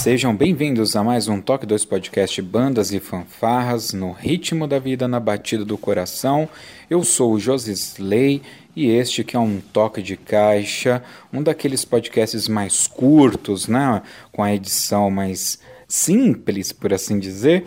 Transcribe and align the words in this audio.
Sejam 0.00 0.34
bem-vindos 0.34 0.96
a 0.96 1.04
mais 1.04 1.28
um 1.28 1.42
Toque 1.42 1.66
2 1.66 1.84
Podcast 1.84 2.40
Bandas 2.40 2.90
e 2.90 2.98
Fanfarras 2.98 3.92
no 3.92 4.12
ritmo 4.12 4.66
da 4.66 4.78
vida 4.78 5.06
na 5.06 5.20
batida 5.20 5.62
do 5.62 5.76
coração. 5.76 6.48
Eu 6.88 7.04
sou 7.04 7.34
o 7.34 7.38
Josisley 7.38 8.40
e 8.74 8.86
este 8.86 9.22
que 9.22 9.36
é 9.36 9.38
um 9.38 9.60
toque 9.60 10.00
de 10.00 10.16
caixa, 10.16 11.04
um 11.30 11.42
daqueles 11.42 11.84
podcasts 11.84 12.48
mais 12.48 12.86
curtos, 12.86 13.68
né, 13.68 14.00
com 14.32 14.42
a 14.42 14.54
edição 14.54 15.10
mais 15.10 15.58
simples, 15.86 16.72
por 16.72 16.94
assim 16.94 17.18
dizer. 17.18 17.66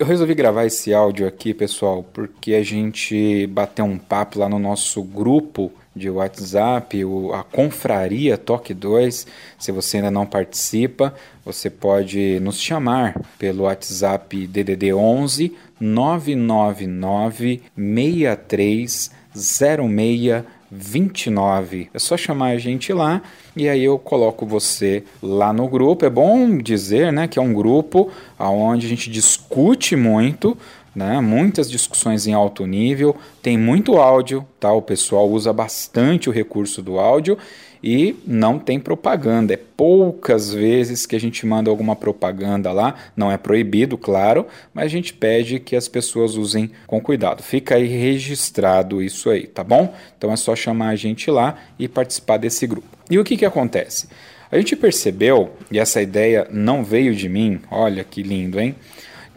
Eu 0.00 0.06
resolvi 0.06 0.34
gravar 0.34 0.64
esse 0.64 0.94
áudio 0.94 1.28
aqui, 1.28 1.52
pessoal, 1.52 2.02
porque 2.02 2.54
a 2.54 2.62
gente 2.62 3.46
bateu 3.48 3.84
um 3.84 3.98
papo 3.98 4.38
lá 4.38 4.48
no 4.48 4.58
nosso 4.58 5.02
grupo 5.02 5.70
de 5.94 6.08
WhatsApp, 6.08 7.02
a 7.34 7.42
Confraria 7.42 8.38
Toque 8.38 8.72
2. 8.72 9.26
Se 9.58 9.70
você 9.70 9.98
ainda 9.98 10.10
não 10.10 10.24
participa, 10.24 11.14
você 11.44 11.68
pode 11.68 12.40
nos 12.40 12.58
chamar 12.58 13.20
pelo 13.38 13.64
WhatsApp 13.64 14.46
DDD 14.46 14.94
11 14.94 15.54
999 15.78 17.60
63 17.76 19.10
06 19.34 20.44
29. 20.70 21.90
É 21.92 21.98
só 21.98 22.16
chamar 22.16 22.48
a 22.48 22.58
gente 22.58 22.92
lá 22.92 23.22
e 23.56 23.68
aí 23.68 23.84
eu 23.84 23.98
coloco 23.98 24.46
você 24.46 25.04
lá 25.22 25.52
no 25.52 25.68
grupo. 25.68 26.04
É 26.04 26.10
bom 26.10 26.58
dizer, 26.58 27.12
né, 27.12 27.26
que 27.26 27.38
é 27.38 27.42
um 27.42 27.52
grupo 27.52 28.10
onde 28.38 28.86
a 28.86 28.88
gente 28.88 29.10
discute 29.10 29.96
muito 29.96 30.56
né? 30.94 31.20
Muitas 31.20 31.70
discussões 31.70 32.26
em 32.26 32.34
alto 32.34 32.66
nível, 32.66 33.16
tem 33.42 33.56
muito 33.56 33.96
áudio, 33.96 34.44
tá? 34.58 34.72
O 34.72 34.82
pessoal 34.82 35.28
usa 35.28 35.52
bastante 35.52 36.28
o 36.28 36.32
recurso 36.32 36.82
do 36.82 36.98
áudio 36.98 37.38
e 37.82 38.16
não 38.26 38.58
tem 38.58 38.78
propaganda. 38.78 39.54
É 39.54 39.56
poucas 39.56 40.52
vezes 40.52 41.06
que 41.06 41.16
a 41.16 41.20
gente 41.20 41.46
manda 41.46 41.70
alguma 41.70 41.96
propaganda 41.96 42.70
lá, 42.72 42.94
não 43.16 43.32
é 43.32 43.38
proibido, 43.38 43.96
claro, 43.96 44.46
mas 44.74 44.84
a 44.84 44.88
gente 44.88 45.14
pede 45.14 45.58
que 45.58 45.74
as 45.74 45.88
pessoas 45.88 46.36
usem 46.36 46.70
com 46.86 47.00
cuidado. 47.00 47.42
Fica 47.42 47.76
aí 47.76 47.86
registrado 47.86 49.02
isso 49.02 49.30
aí, 49.30 49.46
tá 49.46 49.64
bom? 49.64 49.94
Então 50.16 50.32
é 50.32 50.36
só 50.36 50.54
chamar 50.54 50.88
a 50.88 50.96
gente 50.96 51.30
lá 51.30 51.58
e 51.78 51.88
participar 51.88 52.36
desse 52.36 52.66
grupo. 52.66 52.88
E 53.10 53.18
o 53.18 53.24
que 53.24 53.36
que 53.36 53.44
acontece? 53.44 54.08
A 54.52 54.56
gente 54.58 54.74
percebeu, 54.74 55.50
e 55.70 55.78
essa 55.78 56.02
ideia 56.02 56.46
não 56.50 56.82
veio 56.82 57.14
de 57.14 57.28
mim, 57.28 57.60
olha 57.70 58.02
que 58.02 58.20
lindo, 58.20 58.58
hein? 58.58 58.74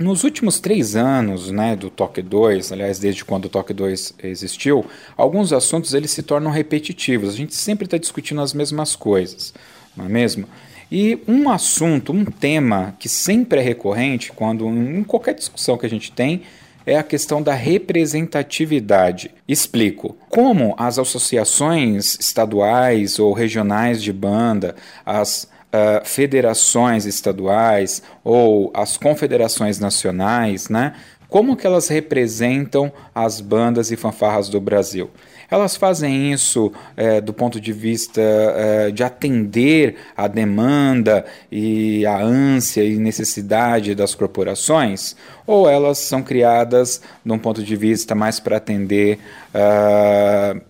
Nos 0.04 0.26
últimos 0.26 0.60
três 0.60 0.98
anos 0.98 1.50
né, 1.50 1.78
do 1.78 1.90
Toque 1.90 2.22
2, 2.22 2.74
aliás, 2.74 3.00
desde 3.00 3.24
quando 3.24 3.46
o 3.46 3.50
Toque 3.50 3.74
2 3.74 4.16
existiu, 4.22 4.86
alguns 5.16 5.54
assuntos 5.54 5.94
eles 5.94 6.12
se 6.12 6.22
tornam 6.22 6.52
repetitivos. 6.52 7.30
A 7.30 7.38
gente 7.38 7.56
sempre 7.56 7.86
está 7.86 7.98
discutindo 7.98 8.42
as 8.42 8.54
mesmas 8.54 8.98
coisas, 8.98 9.54
não 9.96 10.04
é 10.04 10.10
mesmo? 10.10 10.46
E 10.92 11.20
um 11.26 11.50
assunto, 11.50 12.12
um 12.12 12.26
tema 12.26 12.94
que 13.00 13.08
sempre 13.08 13.62
é 13.62 13.64
recorrente 13.64 14.34
quando 14.34 14.68
em 14.68 15.06
qualquer 15.06 15.36
discussão 15.36 15.78
que 15.78 15.86
a 15.86 15.90
gente 15.90 16.12
tem 16.12 16.42
é 16.86 16.98
a 16.98 17.04
questão 17.04 17.42
da 17.42 17.54
representatividade. 17.54 19.32
Explico. 19.48 20.18
Como 20.28 20.76
as 20.78 21.00
associações 21.00 22.18
estaduais 22.20 23.20
ou 23.20 23.32
regionais 23.32 24.04
de 24.04 24.12
banda, 24.12 24.76
as 25.06 25.48
uh, 25.74 26.06
federações 26.06 27.06
estaduais 27.06 28.04
ou 28.24 28.72
as 28.74 28.96
confederações 28.96 29.80
nacionais, 29.80 30.70
né? 30.70 30.94
Como 31.28 31.58
que 31.58 31.66
elas 31.66 31.88
representam 31.88 32.92
as 33.14 33.42
bandas 33.42 33.92
e 33.92 33.96
fanfarras 33.96 34.50
do 34.50 34.62
Brasil? 34.62 35.10
Elas 35.50 35.76
fazem 35.76 36.32
isso 36.32 36.72
é, 36.96 37.20
do 37.20 37.34
ponto 37.34 37.60
de 37.60 37.74
vista 37.74 38.22
é, 38.22 38.92
de 38.92 39.04
atender 39.04 39.96
a 40.16 40.28
demanda 40.28 41.26
e 41.52 42.06
a 42.06 42.18
ânsia 42.20 42.84
e 42.84 42.98
necessidade 42.98 43.96
das 43.96 44.14
corporações? 44.14 45.16
Ou 45.46 45.68
elas 45.68 45.98
são 45.98 46.22
criadas 46.22 47.02
de 47.26 47.32
um 47.32 47.40
ponto 47.40 47.64
de 47.64 47.76
vista 47.76 48.14
mais 48.14 48.40
para 48.40 48.58
atender, 48.58 49.20
uh, 49.56 50.62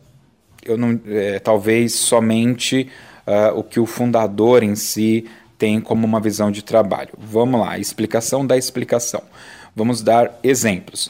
eu 0.66 0.78
não, 0.78 1.00
é, 1.08 1.40
talvez 1.40 1.94
somente 1.94 2.90
uh, 3.28 3.58
o 3.58 3.64
que 3.64 3.80
o 3.80 3.86
fundador 3.86 4.64
em 4.64 4.76
si 4.76 5.26
tem 5.58 5.80
como 5.80 6.06
uma 6.06 6.20
visão 6.20 6.52
de 6.52 6.64
trabalho. 6.64 7.10
Vamos 7.18 7.62
lá, 7.62 7.78
explicação 7.78 8.46
da 8.46 8.58
explicação. 8.58 9.22
Vamos 9.76 10.02
dar 10.02 10.38
exemplos. 10.44 11.10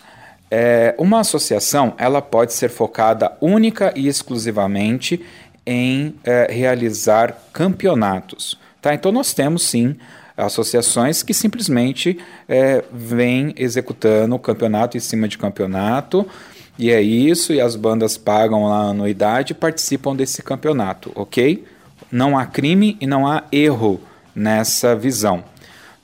É, 0.50 0.94
uma 1.00 1.22
associação 1.22 1.96
ela 1.98 2.22
pode 2.22 2.54
ser 2.54 2.70
focada 2.70 3.36
única 3.42 3.92
e 3.96 4.08
exclusivamente 4.08 5.20
em 5.66 6.14
é, 6.24 6.48
realizar 6.52 7.36
campeonatos. 7.52 8.60
Tá? 8.80 8.94
Então 8.94 9.12
nós 9.12 9.34
temos 9.34 9.64
sim 9.64 9.96
associações 10.38 11.24
que 11.24 11.34
simplesmente 11.34 12.20
é, 12.48 12.84
vêm 12.92 13.54
executando 13.58 14.38
campeonato 14.38 14.98
em 14.98 15.00
cima 15.00 15.28
de 15.28 15.38
campeonato, 15.38 16.28
e 16.78 16.92
é 16.92 17.02
isso, 17.02 17.54
e 17.54 17.62
as 17.62 17.76
bandas 17.76 18.18
pagam 18.18 18.66
lá 18.66 18.86
a 18.86 18.90
anuidade 18.90 19.54
e 19.54 19.56
participam 19.56 20.16
desse 20.16 20.42
campeonato, 20.42 21.12
ok? 21.16 21.64
Não 22.14 22.38
há 22.38 22.46
crime 22.46 22.96
e 23.02 23.08
não 23.08 23.26
há 23.26 23.44
erro 23.52 24.00
nessa 24.36 24.96
visão, 24.96 25.44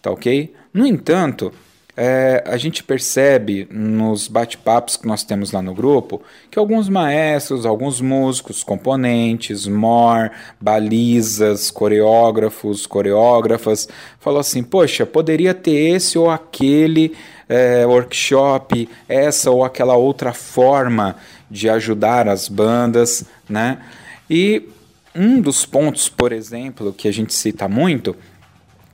tá 0.01 0.09
ok? 0.09 0.51
No 0.73 0.87
entanto, 0.87 1.53
é, 1.95 2.43
a 2.47 2.57
gente 2.57 2.83
percebe 2.83 3.67
nos 3.69 4.27
bate-papos 4.27 4.97
que 4.97 5.07
nós 5.07 5.21
temos 5.21 5.51
lá 5.51 5.61
no 5.61 5.75
grupo 5.75 6.19
que 6.49 6.57
alguns 6.57 6.89
maestros, 6.89 7.63
alguns 7.63 8.01
músicos, 8.01 8.63
componentes, 8.63 9.67
more, 9.67 10.31
balizas, 10.59 11.69
coreógrafos, 11.69 12.87
coreógrafas, 12.87 13.87
falam 14.19 14.39
assim: 14.39 14.63
poxa, 14.63 15.05
poderia 15.05 15.53
ter 15.53 15.93
esse 15.93 16.17
ou 16.17 16.27
aquele 16.27 17.15
é, 17.47 17.85
workshop, 17.85 18.89
essa 19.07 19.51
ou 19.51 19.63
aquela 19.63 19.95
outra 19.95 20.33
forma 20.33 21.17
de 21.51 21.69
ajudar 21.69 22.27
as 22.27 22.47
bandas, 22.47 23.25
né? 23.47 23.77
E 24.27 24.69
um 25.15 25.41
dos 25.41 25.65
pontos, 25.65 26.07
por 26.07 26.31
exemplo, 26.31 26.93
que 26.93 27.07
a 27.07 27.13
gente 27.13 27.33
cita 27.33 27.67
muito 27.67 28.15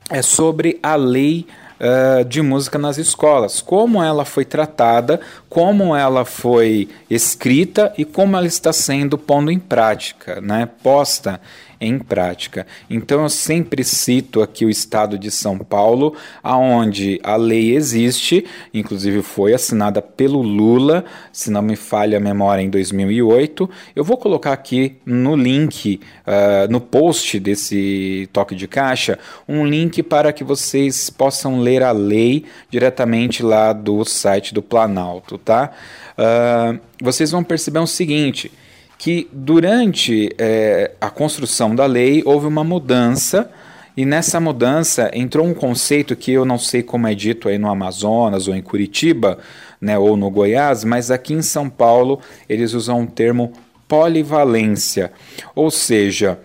é 0.08 0.22
sobre 0.22 0.78
a 0.82 0.94
lei 0.94 1.46
uh, 1.80 2.24
de 2.24 2.42
música 2.42 2.78
nas 2.78 2.98
escolas, 2.98 3.60
como 3.60 4.02
ela 4.02 4.24
foi 4.24 4.44
tratada, 4.44 5.20
como 5.48 5.94
ela 5.94 6.24
foi 6.24 6.88
escrita 7.10 7.92
e 7.98 8.04
como 8.04 8.36
ela 8.36 8.46
está 8.46 8.72
sendo 8.72 9.18
pondo 9.18 9.50
em 9.50 9.58
prática, 9.58 10.40
né, 10.40 10.68
posta 10.82 11.40
em 11.80 11.98
prática. 11.98 12.66
Então 12.88 13.22
eu 13.22 13.28
sempre 13.28 13.84
cito 13.84 14.42
aqui 14.42 14.64
o 14.64 14.70
estado 14.70 15.18
de 15.18 15.30
São 15.30 15.58
Paulo, 15.58 16.14
aonde 16.42 17.20
a 17.22 17.36
lei 17.36 17.74
existe, 17.74 18.44
inclusive 18.72 19.22
foi 19.22 19.52
assinada 19.52 20.00
pelo 20.00 20.40
Lula, 20.42 21.04
se 21.32 21.50
não 21.50 21.62
me 21.62 21.76
falha 21.76 22.18
a 22.18 22.20
memória, 22.20 22.62
em 22.62 22.70
2008. 22.70 23.68
Eu 23.94 24.04
vou 24.04 24.16
colocar 24.16 24.52
aqui 24.52 24.96
no 25.04 25.36
link, 25.36 26.00
uh, 26.26 26.70
no 26.70 26.80
post 26.80 27.38
desse 27.38 28.28
toque 28.32 28.54
de 28.54 28.66
caixa, 28.66 29.18
um 29.48 29.66
link 29.66 30.02
para 30.02 30.32
que 30.32 30.44
vocês 30.44 31.10
possam 31.10 31.60
ler 31.60 31.82
a 31.82 31.92
lei 31.92 32.44
diretamente 32.70 33.42
lá 33.42 33.72
do 33.72 34.04
site 34.04 34.54
do 34.54 34.62
Planalto, 34.62 35.38
tá? 35.38 35.70
Uh, 36.18 36.78
vocês 37.00 37.30
vão 37.30 37.44
perceber 37.44 37.78
o 37.78 37.86
seguinte 37.86 38.50
que 38.98 39.28
durante 39.32 40.30
é, 40.38 40.92
a 41.00 41.10
construção 41.10 41.74
da 41.74 41.86
lei 41.86 42.22
houve 42.24 42.46
uma 42.46 42.64
mudança 42.64 43.50
e 43.96 44.04
nessa 44.04 44.38
mudança 44.38 45.10
entrou 45.14 45.46
um 45.46 45.54
conceito 45.54 46.14
que 46.14 46.32
eu 46.32 46.44
não 46.44 46.58
sei 46.58 46.82
como 46.82 47.06
é 47.06 47.14
dito 47.14 47.48
aí 47.48 47.56
no 47.56 47.70
Amazonas 47.70 48.46
ou 48.46 48.54
em 48.54 48.60
Curitiba, 48.62 49.38
né, 49.80 49.98
ou 49.98 50.16
no 50.16 50.30
Goiás, 50.30 50.84
mas 50.84 51.10
aqui 51.10 51.32
em 51.32 51.42
São 51.42 51.68
Paulo 51.68 52.20
eles 52.48 52.74
usam 52.74 53.02
o 53.02 53.06
termo 53.06 53.52
polivalência, 53.88 55.12
ou 55.54 55.70
seja, 55.70 56.40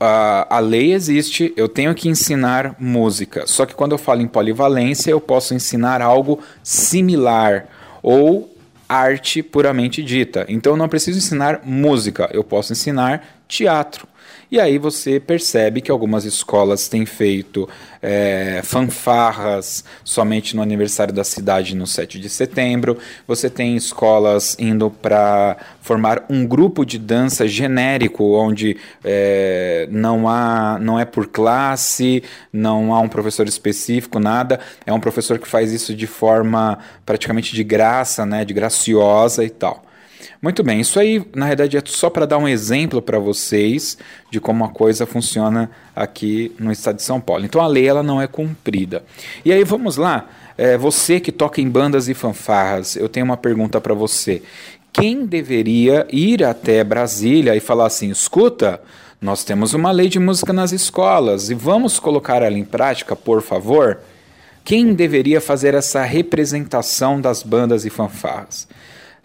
a, 0.00 0.56
a 0.56 0.58
lei 0.58 0.92
existe, 0.92 1.52
eu 1.56 1.68
tenho 1.68 1.94
que 1.94 2.08
ensinar 2.08 2.74
música, 2.78 3.46
só 3.46 3.66
que 3.66 3.74
quando 3.74 3.92
eu 3.92 3.98
falo 3.98 4.22
em 4.22 4.28
polivalência 4.28 5.10
eu 5.10 5.20
posso 5.20 5.54
ensinar 5.54 6.00
algo 6.00 6.40
similar 6.62 7.66
ou 8.02 8.57
arte 8.88 9.42
puramente 9.42 10.02
dita. 10.02 10.46
Então 10.48 10.72
eu 10.72 10.76
não 10.76 10.88
preciso 10.88 11.18
ensinar 11.18 11.60
música, 11.64 12.30
eu 12.32 12.42
posso 12.42 12.72
ensinar 12.72 13.42
teatro. 13.46 14.08
E 14.50 14.58
aí 14.58 14.78
você 14.78 15.20
percebe 15.20 15.82
que 15.82 15.90
algumas 15.90 16.24
escolas 16.24 16.88
têm 16.88 17.04
feito 17.04 17.68
é, 18.00 18.62
fanfarras 18.64 19.84
somente 20.02 20.56
no 20.56 20.62
aniversário 20.62 21.12
da 21.12 21.22
cidade 21.22 21.76
no 21.76 21.86
7 21.86 22.18
de 22.18 22.30
setembro. 22.30 22.96
Você 23.26 23.50
tem 23.50 23.76
escolas 23.76 24.56
indo 24.58 24.90
para 24.90 25.58
formar 25.82 26.24
um 26.30 26.46
grupo 26.46 26.86
de 26.86 26.98
dança 26.98 27.46
genérico, 27.46 28.24
onde 28.32 28.78
é, 29.04 29.86
não, 29.90 30.26
há, 30.26 30.78
não 30.80 30.98
é 30.98 31.04
por 31.04 31.26
classe, 31.26 32.22
não 32.50 32.94
há 32.94 33.00
um 33.00 33.08
professor 33.08 33.46
específico, 33.46 34.18
nada. 34.18 34.60
É 34.86 34.92
um 34.94 35.00
professor 35.00 35.38
que 35.38 35.46
faz 35.46 35.72
isso 35.72 35.94
de 35.94 36.06
forma 36.06 36.78
praticamente 37.04 37.54
de 37.54 37.62
graça, 37.62 38.24
né, 38.24 38.46
de 38.46 38.54
graciosa 38.54 39.44
e 39.44 39.50
tal. 39.50 39.84
Muito 40.40 40.62
bem, 40.62 40.80
isso 40.80 40.98
aí 40.98 41.24
na 41.34 41.46
verdade 41.46 41.76
é 41.76 41.82
só 41.84 42.08
para 42.10 42.26
dar 42.26 42.38
um 42.38 42.48
exemplo 42.48 43.00
para 43.02 43.18
vocês 43.18 43.98
de 44.30 44.40
como 44.40 44.64
a 44.64 44.68
coisa 44.68 45.06
funciona 45.06 45.70
aqui 45.94 46.54
no 46.58 46.70
estado 46.70 46.96
de 46.96 47.02
São 47.02 47.20
Paulo. 47.20 47.44
Então 47.44 47.60
a 47.60 47.66
lei 47.66 47.86
ela 47.86 48.02
não 48.02 48.20
é 48.20 48.26
cumprida. 48.26 49.02
E 49.44 49.52
aí 49.52 49.64
vamos 49.64 49.96
lá, 49.96 50.28
é, 50.56 50.76
você 50.76 51.20
que 51.20 51.30
toca 51.30 51.60
em 51.60 51.68
bandas 51.68 52.08
e 52.08 52.14
fanfarras, 52.14 52.96
eu 52.96 53.08
tenho 53.08 53.26
uma 53.26 53.36
pergunta 53.36 53.80
para 53.80 53.94
você. 53.94 54.42
Quem 54.92 55.24
deveria 55.24 56.06
ir 56.10 56.42
até 56.42 56.82
Brasília 56.82 57.54
e 57.54 57.60
falar 57.60 57.86
assim: 57.86 58.10
escuta, 58.10 58.80
nós 59.20 59.44
temos 59.44 59.74
uma 59.74 59.90
lei 59.90 60.08
de 60.08 60.18
música 60.18 60.52
nas 60.52 60.72
escolas 60.72 61.50
e 61.50 61.54
vamos 61.54 62.00
colocar 62.00 62.42
ela 62.42 62.58
em 62.58 62.64
prática, 62.64 63.14
por 63.14 63.42
favor? 63.42 64.00
Quem 64.64 64.92
deveria 64.92 65.40
fazer 65.40 65.74
essa 65.74 66.02
representação 66.02 67.20
das 67.20 67.42
bandas 67.42 67.84
e 67.84 67.90
fanfarras? 67.90 68.68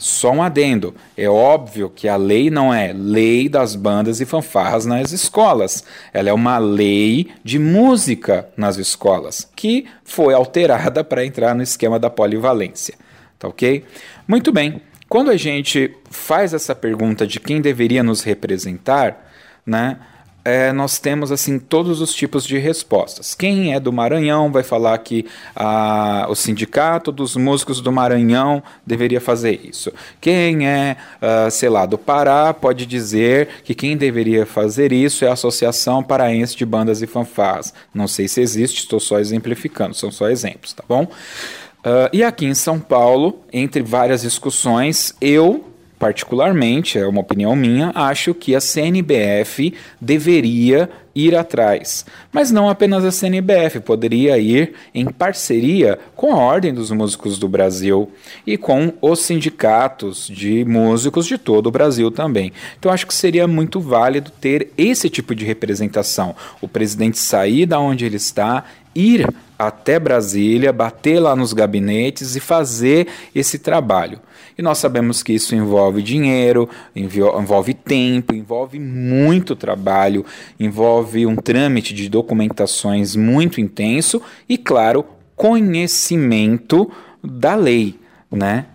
Só 0.03 0.31
um 0.31 0.43
adendo: 0.43 0.93
é 1.15 1.29
óbvio 1.29 1.89
que 1.89 2.09
a 2.09 2.17
lei 2.17 2.49
não 2.49 2.73
é 2.73 2.91
lei 2.91 3.47
das 3.47 3.73
bandas 3.73 4.19
e 4.19 4.25
fanfarras 4.25 4.85
nas 4.85 5.13
escolas. 5.13 5.81
Ela 6.11 6.29
é 6.29 6.33
uma 6.33 6.57
lei 6.57 7.31
de 7.41 7.57
música 7.57 8.49
nas 8.57 8.75
escolas, 8.75 9.49
que 9.55 9.87
foi 10.03 10.33
alterada 10.33 11.05
para 11.05 11.25
entrar 11.25 11.55
no 11.55 11.63
esquema 11.63 11.97
da 11.97 12.09
polivalência. 12.09 12.95
Tá 13.39 13.47
ok? 13.47 13.85
Muito 14.27 14.51
bem. 14.51 14.81
Quando 15.07 15.31
a 15.31 15.37
gente 15.37 15.95
faz 16.11 16.53
essa 16.53 16.75
pergunta 16.75 17.25
de 17.25 17.39
quem 17.39 17.61
deveria 17.61 18.03
nos 18.03 18.23
representar, 18.23 19.31
né? 19.65 19.99
É, 20.45 20.73
nós 20.73 20.99
temos 20.99 21.31
assim 21.31 21.57
todos 21.57 22.01
os 22.01 22.13
tipos 22.13 22.45
de 22.45 22.57
respostas. 22.57 23.33
Quem 23.33 23.73
é 23.73 23.79
do 23.79 23.93
Maranhão 23.93 24.51
vai 24.51 24.63
falar 24.63 24.97
que 24.97 25.25
ah, 25.55 26.25
o 26.29 26.35
sindicato 26.35 27.11
dos 27.11 27.35
músicos 27.35 27.79
do 27.79 27.91
Maranhão 27.91 28.61
deveria 28.85 29.21
fazer 29.21 29.61
isso. 29.63 29.91
Quem 30.19 30.67
é, 30.67 30.97
ah, 31.21 31.49
sei 31.49 31.69
lá, 31.69 31.85
do 31.85 31.97
Pará 31.97 32.53
pode 32.53 32.85
dizer 32.85 33.47
que 33.63 33.73
quem 33.73 33.95
deveria 33.95 34.45
fazer 34.45 34.91
isso 34.91 35.23
é 35.23 35.29
a 35.29 35.33
Associação 35.33 36.03
Paraense 36.03 36.57
de 36.57 36.65
Bandas 36.65 37.01
e 37.01 37.07
Fanfarras. 37.07 37.73
Não 37.93 38.07
sei 38.07 38.27
se 38.27 38.41
existe, 38.41 38.79
estou 38.79 38.99
só 38.99 39.19
exemplificando, 39.19 39.93
são 39.93 40.11
só 40.11 40.29
exemplos, 40.29 40.73
tá 40.73 40.83
bom? 40.87 41.03
Uh, 41.03 42.07
e 42.13 42.23
aqui 42.23 42.45
em 42.45 42.53
São 42.53 42.79
Paulo, 42.79 43.41
entre 43.51 43.81
várias 43.81 44.21
discussões, 44.21 45.13
eu 45.19 45.72
particularmente, 46.03 46.99
é 46.99 47.07
uma 47.07 47.21
opinião 47.21 47.55
minha, 47.55 47.89
acho 47.95 48.33
que 48.33 48.53
a 48.53 48.59
CNBF 48.59 49.73
deveria 50.01 50.89
ir 51.15 51.33
atrás. 51.33 52.05
Mas 52.29 52.51
não 52.51 52.67
apenas 52.67 53.05
a 53.05 53.11
CNBF, 53.11 53.79
poderia 53.79 54.37
ir 54.37 54.73
em 54.93 55.05
parceria 55.05 55.97
com 56.13 56.33
a 56.33 56.37
Ordem 56.39 56.73
dos 56.73 56.91
Músicos 56.91 57.39
do 57.39 57.47
Brasil 57.47 58.11
e 58.45 58.57
com 58.57 58.91
os 59.01 59.21
sindicatos 59.21 60.27
de 60.27 60.65
músicos 60.65 61.25
de 61.25 61.37
todo 61.37 61.67
o 61.67 61.71
Brasil 61.71 62.11
também. 62.11 62.51
Então 62.77 62.91
acho 62.91 63.07
que 63.07 63.13
seria 63.13 63.47
muito 63.47 63.79
válido 63.79 64.29
ter 64.41 64.71
esse 64.77 65.09
tipo 65.09 65.33
de 65.33 65.45
representação. 65.45 66.35
O 66.59 66.67
presidente 66.67 67.17
sair 67.17 67.65
da 67.65 67.79
onde 67.79 68.03
ele 68.03 68.17
está, 68.17 68.65
ir 68.93 69.25
até 69.67 69.99
Brasília, 69.99 70.73
bater 70.73 71.19
lá 71.19 71.35
nos 71.35 71.53
gabinetes 71.53 72.35
e 72.35 72.39
fazer 72.39 73.07
esse 73.33 73.59
trabalho. 73.59 74.19
E 74.57 74.61
nós 74.61 74.77
sabemos 74.77 75.23
que 75.23 75.33
isso 75.33 75.55
envolve 75.55 76.01
dinheiro, 76.01 76.69
envolve 76.95 77.73
tempo, 77.73 78.35
envolve 78.35 78.79
muito 78.79 79.55
trabalho, 79.55 80.25
envolve 80.59 81.25
um 81.25 81.35
trâmite 81.35 81.93
de 81.93 82.07
documentações 82.07 83.15
muito 83.15 83.59
intenso 83.59 84.21
e, 84.47 84.57
claro, 84.57 85.05
conhecimento 85.35 86.91
da 87.23 87.55
lei, 87.55 87.99
né? 88.31 88.65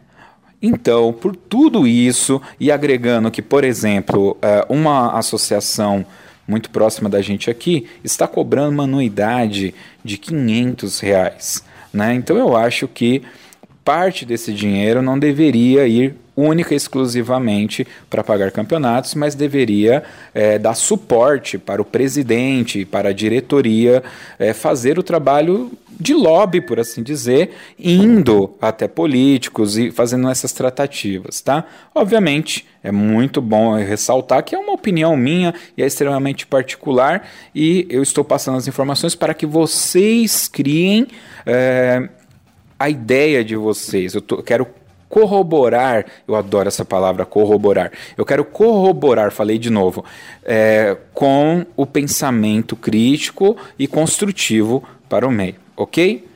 Então, 0.61 1.13
por 1.13 1.37
tudo 1.37 1.87
isso, 1.87 2.43
e 2.59 2.73
agregando 2.73 3.31
que, 3.31 3.41
por 3.41 3.63
exemplo, 3.63 4.37
eh, 4.43 4.67
uma 4.69 5.17
associação 5.17 6.05
muito 6.49 6.71
próxima 6.71 7.09
da 7.11 7.21
gente 7.21 7.51
aqui 7.51 7.87
está 8.03 8.27
cobrando 8.27 8.73
uma 8.73 8.85
anuidade 8.85 9.75
de 10.03 10.17
500 10.17 11.01
reais. 11.01 11.63
Né? 11.93 12.15
Então, 12.15 12.39
eu 12.39 12.57
acho 12.57 12.89
que 12.89 13.23
parte 13.85 14.25
desse 14.25 14.53
dinheiro 14.53 15.03
não 15.03 15.19
deveria 15.19 15.87
ir 15.87 16.15
única 16.39 16.73
e 16.73 16.77
exclusivamente 16.77 17.87
para 18.09 18.23
pagar 18.23 18.53
campeonatos, 18.53 19.15
mas 19.15 19.35
deveria 19.35 20.05
é, 20.33 20.59
dar 20.59 20.75
suporte 20.75 21.59
para 21.59 21.83
o 21.83 21.85
presidente, 21.85 22.85
para 22.85 23.09
a 23.09 23.13
diretoria, 23.13 24.03
é, 24.39 24.53
fazer 24.53 24.99
o 24.99 25.03
trabalho 25.03 25.71
de 26.01 26.15
lobby, 26.15 26.61
por 26.61 26.79
assim 26.79 27.03
dizer, 27.03 27.51
indo 27.77 28.55
até 28.61 28.87
políticos 28.87 29.77
e 29.77 29.91
fazendo 29.91 30.31
essas 30.31 30.53
tratativas, 30.53 31.41
tá? 31.41 31.65
Obviamente, 31.93 32.65
é 32.85 32.93
muito 32.93 33.43
bom 33.43 33.75
ressaltar 33.75 34.45
que 34.45 34.55
é 34.55 34.59
uma 34.59 34.75
opinião 34.75 35.17
minha 35.17 35.53
e 35.77 35.83
é 35.83 35.87
extremamente 35.87 36.47
particular 36.47 37.29
e 37.53 37.85
eu 37.91 38.01
estou 38.01 38.23
passando 38.23 38.59
as 38.59 38.69
informações 38.69 39.17
para 39.17 39.35
que 39.35 39.45
vocês 39.45 40.47
criem 40.47 41.09
é, 41.45 42.09
a 42.79 42.89
ideia 42.89 43.45
de 43.45 43.57
vocês. 43.57 44.15
Eu 44.15 44.21
tô, 44.23 44.41
quero 44.41 44.69
corroborar, 45.09 46.05
eu 46.27 46.35
adoro 46.35 46.69
essa 46.69 46.85
palavra 46.85 47.25
corroborar. 47.25 47.91
Eu 48.17 48.25
quero 48.25 48.45
corroborar, 48.45 49.31
falei 49.31 49.59
de 49.59 49.71
novo, 49.71 50.05
é, 50.45 50.97
com 51.15 51.65
o 51.77 51.87
pensamento 51.87 52.77
crítico 52.77 53.57
e 53.79 53.87
construtivo 53.87 54.83
para 55.09 55.27
o 55.27 55.31
meio, 55.31 55.57
ok? 55.77 56.29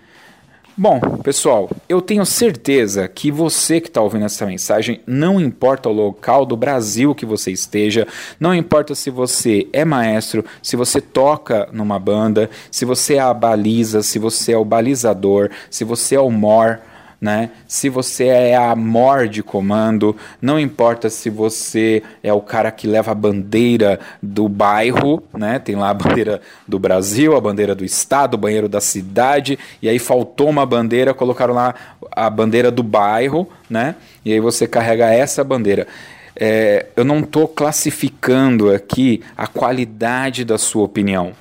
Bom, 0.74 0.98
pessoal, 1.22 1.70
eu 1.86 2.00
tenho 2.00 2.24
certeza 2.24 3.06
que 3.06 3.30
você 3.30 3.78
que 3.78 3.88
está 3.88 4.00
ouvindo 4.00 4.24
essa 4.24 4.46
mensagem, 4.46 5.02
não 5.06 5.38
importa 5.38 5.90
o 5.90 5.92
local 5.92 6.46
do 6.46 6.56
Brasil 6.56 7.14
que 7.14 7.26
você 7.26 7.52
esteja, 7.52 8.08
não 8.40 8.54
importa 8.54 8.94
se 8.94 9.10
você 9.10 9.68
é 9.70 9.84
maestro, 9.84 10.42
se 10.62 10.74
você 10.74 10.98
toca 10.98 11.68
numa 11.72 11.98
banda, 11.98 12.48
se 12.70 12.86
você 12.86 13.16
é 13.16 13.20
a 13.20 13.34
baliza, 13.34 14.02
se 14.02 14.18
você 14.18 14.52
é 14.52 14.56
o 14.56 14.64
balizador, 14.64 15.50
se 15.68 15.84
você 15.84 16.14
é 16.14 16.20
o 16.20 16.30
mor, 16.30 16.80
né? 17.22 17.50
Se 17.68 17.88
você 17.88 18.26
é 18.26 18.56
a 18.56 18.74
MOR 18.74 19.28
de 19.28 19.44
comando, 19.44 20.16
não 20.40 20.58
importa 20.58 21.08
se 21.08 21.30
você 21.30 22.02
é 22.20 22.32
o 22.32 22.40
cara 22.40 22.72
que 22.72 22.88
leva 22.88 23.12
a 23.12 23.14
bandeira 23.14 24.00
do 24.20 24.48
bairro, 24.48 25.22
né? 25.32 25.60
Tem 25.60 25.76
lá 25.76 25.90
a 25.90 25.94
bandeira 25.94 26.40
do 26.66 26.80
Brasil, 26.80 27.36
a 27.36 27.40
bandeira 27.40 27.76
do 27.76 27.84
estado, 27.84 28.34
o 28.34 28.38
banheiro 28.38 28.68
da 28.68 28.80
cidade, 28.80 29.56
e 29.80 29.88
aí 29.88 30.00
faltou 30.00 30.50
uma 30.50 30.66
bandeira, 30.66 31.14
colocaram 31.14 31.54
lá 31.54 31.76
a 32.10 32.28
bandeira 32.28 32.72
do 32.72 32.82
bairro, 32.82 33.48
né? 33.70 33.94
E 34.24 34.32
aí 34.32 34.40
você 34.40 34.66
carrega 34.66 35.06
essa 35.06 35.44
bandeira. 35.44 35.86
É, 36.34 36.86
eu 36.96 37.04
não 37.04 37.20
estou 37.20 37.46
classificando 37.46 38.74
aqui 38.74 39.22
a 39.36 39.46
qualidade 39.46 40.44
da 40.44 40.58
sua 40.58 40.82
opinião 40.82 41.34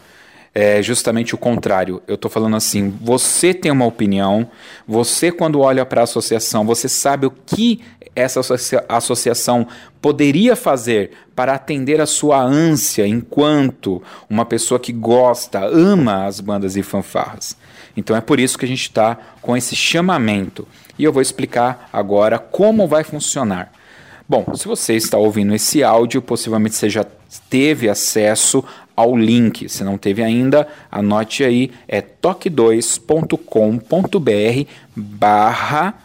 é 0.53 0.81
justamente 0.81 1.33
o 1.33 1.37
contrário. 1.37 2.01
Eu 2.07 2.15
estou 2.15 2.29
falando 2.29 2.55
assim: 2.55 2.89
você 3.01 3.53
tem 3.53 3.71
uma 3.71 3.85
opinião, 3.85 4.49
você, 4.87 5.31
quando 5.31 5.59
olha 5.59 5.85
para 5.85 6.01
a 6.01 6.03
associação, 6.03 6.65
você 6.65 6.89
sabe 6.89 7.25
o 7.25 7.31
que 7.31 7.81
essa 8.13 8.41
associa 8.41 8.83
associação 8.89 9.65
poderia 10.01 10.55
fazer 10.55 11.11
para 11.33 11.53
atender 11.53 12.01
a 12.01 12.05
sua 12.05 12.41
ânsia 12.41 13.07
enquanto 13.07 14.03
uma 14.29 14.45
pessoa 14.45 14.79
que 14.79 14.91
gosta, 14.91 15.59
ama 15.65 16.25
as 16.25 16.41
bandas 16.41 16.75
e 16.75 16.83
fanfarras. 16.83 17.55
Então 17.95 18.15
é 18.15 18.21
por 18.21 18.39
isso 18.39 18.57
que 18.57 18.65
a 18.65 18.67
gente 18.67 18.81
está 18.81 19.17
com 19.41 19.55
esse 19.55 19.75
chamamento. 19.75 20.67
E 20.99 21.03
eu 21.03 21.13
vou 21.13 21.21
explicar 21.21 21.89
agora 21.91 22.37
como 22.37 22.87
vai 22.87 23.03
funcionar. 23.03 23.71
Bom, 24.27 24.53
se 24.55 24.67
você 24.67 24.95
está 24.95 25.17
ouvindo 25.17 25.53
esse 25.53 25.83
áudio, 25.83 26.21
possivelmente 26.21 26.75
você 26.75 26.89
já 26.89 27.05
teve 27.49 27.89
acesso 27.89 28.63
ao 29.01 29.17
link. 29.17 29.67
Se 29.67 29.83
não 29.83 29.97
teve 29.97 30.23
ainda, 30.23 30.67
anote 30.91 31.43
aí, 31.43 31.71
é 31.87 32.01
toque2.com.br 32.01 34.69
barra 34.95 35.95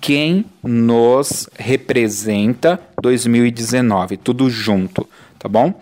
quem 0.00 0.46
nos 0.62 1.48
representa 1.58 2.80
2019, 3.02 4.16
tudo 4.16 4.48
junto, 4.48 5.06
tá 5.38 5.48
bom? 5.48 5.74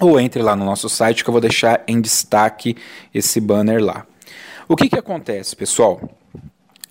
Ou 0.00 0.18
entre 0.18 0.42
lá 0.42 0.56
no 0.56 0.64
nosso 0.64 0.88
site 0.88 1.22
que 1.22 1.28
eu 1.28 1.32
vou 1.32 1.40
deixar 1.40 1.82
em 1.86 2.00
destaque 2.00 2.76
esse 3.14 3.38
banner 3.40 3.84
lá. 3.84 4.06
O 4.66 4.74
que, 4.74 4.88
que 4.88 4.98
acontece, 4.98 5.54
pessoal? 5.54 6.00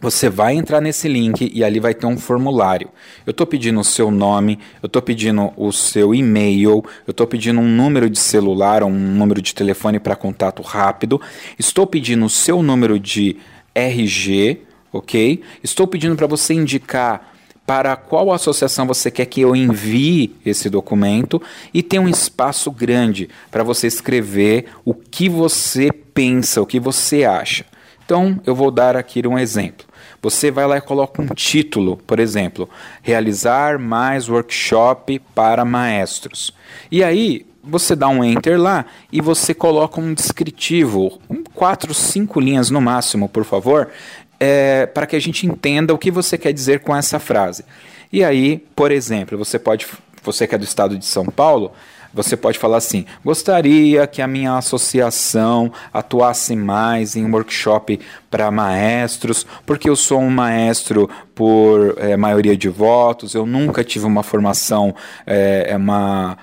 Você 0.02 0.32
vai 0.32 0.56
entrar 0.56 0.82
nesse 0.82 1.08
link 1.08 1.52
e 1.54 1.64
ali 1.64 1.80
vai 1.80 1.94
ter 1.94 2.08
um 2.08 2.18
formulário. 2.18 2.90
Eu 3.24 3.30
estou 3.30 3.46
pedindo 3.46 3.80
o 3.80 3.84
seu 3.84 4.10
nome, 4.10 4.58
eu 4.82 4.88
estou 4.88 5.00
pedindo 5.00 5.54
o 5.56 5.72
seu 5.72 6.16
e-mail, 6.16 6.84
eu 7.06 7.12
estou 7.12 7.28
pedindo 7.28 7.60
um 7.60 7.68
número 7.68 8.10
de 8.10 8.18
celular, 8.18 8.84
um 8.84 8.90
número 8.90 9.40
de 9.40 9.54
telefone 9.54 10.00
para 10.00 10.16
contato 10.16 10.64
rápido, 10.64 11.22
estou 11.60 11.86
pedindo 11.86 12.26
o 12.26 12.30
seu 12.30 12.64
número 12.64 13.00
de 13.00 13.38
RG, 13.76 14.62
ok? 14.92 15.44
Estou 15.64 15.86
pedindo 15.86 16.16
para 16.16 16.26
você 16.26 16.56
indicar 16.56 17.36
para 17.64 17.96
qual 17.96 18.34
associação 18.34 18.88
você 18.88 19.12
quer 19.12 19.28
que 19.28 19.42
eu 19.42 19.56
envie 19.56 20.36
esse 20.44 20.68
documento 20.68 21.40
e 21.72 21.84
tem 21.84 22.00
um 22.00 22.10
espaço 22.10 22.72
grande 22.72 23.30
para 23.52 23.64
você 23.64 23.86
escrever 23.86 24.66
o 24.84 24.96
que 24.96 25.30
você 25.30 25.92
pensa, 25.92 26.60
o 26.60 26.66
que 26.66 26.80
você 26.80 27.24
acha. 27.24 27.66
Então, 28.04 28.42
eu 28.46 28.56
vou 28.56 28.72
dar 28.72 28.98
aqui 28.98 29.26
um 29.28 29.38
exemplo. 29.38 29.91
Você 30.22 30.52
vai 30.52 30.68
lá 30.68 30.78
e 30.78 30.82
coloca 30.82 31.22
um 31.22 31.28
título, 31.28 31.98
por 31.98 32.20
exemplo, 32.20 32.70
realizar 33.02 33.80
mais 33.80 34.30
workshop 34.30 35.20
para 35.34 35.66
maestros. 35.66 36.54
E 36.92 37.04
aí 37.04 37.46
você 37.64 37.96
dá 37.96 38.08
um 38.08 38.24
enter 38.24 38.60
lá 38.60 38.86
e 39.12 39.22
você 39.22 39.54
coloca 39.54 40.00
um 40.00 40.14
descritivo, 40.14 41.20
um 41.30 41.44
quatro, 41.44 41.94
cinco 41.94 42.40
linhas 42.40 42.70
no 42.70 42.82
máximo, 42.82 43.28
por 43.30 43.44
favor, 43.44 43.90
é, 44.40 44.86
para 44.86 45.06
que 45.06 45.16
a 45.16 45.20
gente 45.20 45.46
entenda 45.46 45.94
o 45.94 45.98
que 45.98 46.12
você 46.12 46.38
quer 46.38 46.54
dizer 46.54 46.80
com 46.80 46.96
essa 46.96 47.20
frase. 47.20 47.64
E 48.12 48.24
aí, 48.24 48.58
por 48.76 48.92
exemplo, 48.92 49.38
você 49.38 49.58
pode, 49.58 49.88
você 50.24 50.48
que 50.48 50.56
é 50.56 50.58
do 50.58 50.64
estado 50.64 50.98
de 50.98 51.06
São 51.06 51.26
Paulo, 51.26 51.72
você 52.14 52.36
pode 52.36 52.60
falar 52.60 52.78
assim: 52.78 53.06
gostaria 53.24 54.06
que 54.08 54.22
a 54.22 54.28
minha 54.28 54.58
associação 54.58 55.72
atuasse 55.94 56.56
mais 56.56 57.16
em 57.16 57.32
workshop 57.32 58.00
para 58.32 58.50
maestros, 58.50 59.46
porque 59.66 59.90
eu 59.90 59.96
sou 59.96 60.22
um 60.22 60.30
maestro 60.30 61.10
por 61.36 61.96
é, 61.98 62.16
maioria 62.16 62.56
de 62.56 62.70
votos, 62.70 63.36
eu 63.36 63.46
nunca 63.46 63.84
tive 63.84 64.06
uma 64.06 64.24
formação 64.24 64.96
é, 65.26 65.76
uma, 65.76 66.38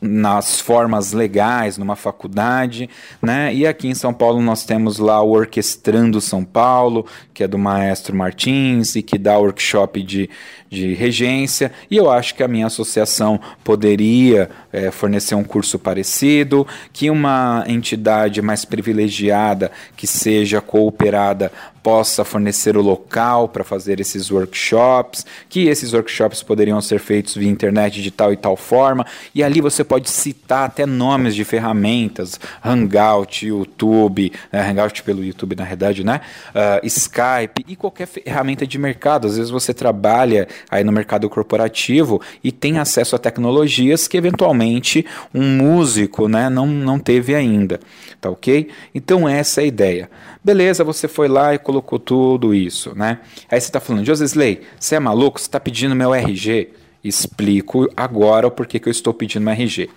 nas 0.00 0.60
formas 0.60 1.12
legais 1.12 1.76
numa 1.78 1.96
faculdade, 1.96 2.88
né? 3.20 3.52
E 3.52 3.66
aqui 3.66 3.88
em 3.88 3.94
São 3.94 4.14
Paulo 4.14 4.40
nós 4.40 4.64
temos 4.64 4.98
lá 4.98 5.20
o 5.20 5.30
Orquestrando 5.30 6.20
São 6.20 6.44
Paulo, 6.44 7.06
que 7.34 7.42
é 7.42 7.48
do 7.48 7.58
maestro 7.58 8.14
Martins 8.14 8.94
e 8.94 9.02
que 9.02 9.18
dá 9.18 9.38
workshop 9.38 10.02
de, 10.02 10.30
de 10.70 10.94
regência, 10.94 11.72
e 11.90 11.96
eu 11.96 12.10
acho 12.10 12.34
que 12.34 12.42
a 12.42 12.48
minha 12.48 12.66
associação 12.66 13.40
poderia 13.64 14.48
é, 14.72 14.90
fornecer 14.90 15.34
um 15.34 15.44
curso 15.44 15.78
parecido, 15.78 16.66
que 16.92 17.10
uma 17.10 17.64
entidade 17.66 18.40
mais 18.42 18.64
privilegiada 18.64 19.72
que 19.96 20.06
seja 20.06 20.60
cooperada 20.60 21.31
fechada 21.32 21.50
possa 21.82 22.24
fornecer 22.24 22.76
o 22.76 22.82
local 22.82 23.48
para 23.48 23.64
fazer 23.64 24.00
esses 24.00 24.30
workshops, 24.30 25.26
que 25.48 25.68
esses 25.68 25.92
workshops 25.92 26.42
poderiam 26.42 26.80
ser 26.80 27.00
feitos 27.00 27.34
via 27.34 27.50
internet 27.50 28.00
de 28.00 28.10
tal 28.10 28.32
e 28.32 28.36
tal 28.36 28.56
forma, 28.56 29.04
e 29.34 29.42
ali 29.42 29.60
você 29.60 29.82
pode 29.82 30.08
citar 30.08 30.66
até 30.66 30.86
nomes 30.86 31.34
de 31.34 31.44
ferramentas, 31.44 32.38
Hangout, 32.64 33.46
YouTube, 33.46 34.32
né, 34.52 34.70
Hangout 34.70 35.02
pelo 35.02 35.24
YouTube 35.24 35.56
na 35.56 35.64
verdade, 35.64 36.04
né, 36.04 36.20
uh, 36.54 36.86
Skype 36.86 37.64
e 37.66 37.74
qualquer 37.74 38.06
ferramenta 38.06 38.66
de 38.66 38.78
mercado. 38.78 39.26
Às 39.26 39.36
vezes 39.36 39.50
você 39.50 39.74
trabalha 39.74 40.46
aí 40.70 40.84
no 40.84 40.92
mercado 40.92 41.28
corporativo 41.28 42.20
e 42.44 42.52
tem 42.52 42.78
acesso 42.78 43.16
a 43.16 43.18
tecnologias 43.18 44.06
que 44.06 44.16
eventualmente 44.16 45.04
um 45.34 45.56
músico, 45.56 46.28
né, 46.28 46.48
não, 46.48 46.66
não 46.66 46.98
teve 46.98 47.34
ainda, 47.34 47.80
tá 48.20 48.30
ok? 48.30 48.68
Então 48.94 49.28
essa 49.28 49.60
é 49.60 49.64
a 49.64 49.66
ideia. 49.66 50.10
Beleza, 50.44 50.82
você 50.82 51.06
foi 51.06 51.28
lá 51.28 51.54
e 51.54 51.58
colocou 51.58 51.71
tudo 51.80 52.54
isso, 52.54 52.94
né? 52.94 53.20
Aí 53.50 53.60
você 53.60 53.68
está 53.68 53.80
falando, 53.80 54.04
Josesley, 54.04 54.60
você 54.78 54.96
é 54.96 55.00
maluco? 55.00 55.38
Você 55.38 55.46
está 55.46 55.60
pedindo 55.60 55.94
meu 55.94 56.14
RG? 56.14 56.70
Explico 57.02 57.88
agora 57.96 58.46
o 58.46 58.50
porquê 58.50 58.78
que 58.78 58.88
eu 58.88 58.92
estou 58.92 59.14
pedindo 59.14 59.44
meu 59.44 59.54
RG. 59.54 59.88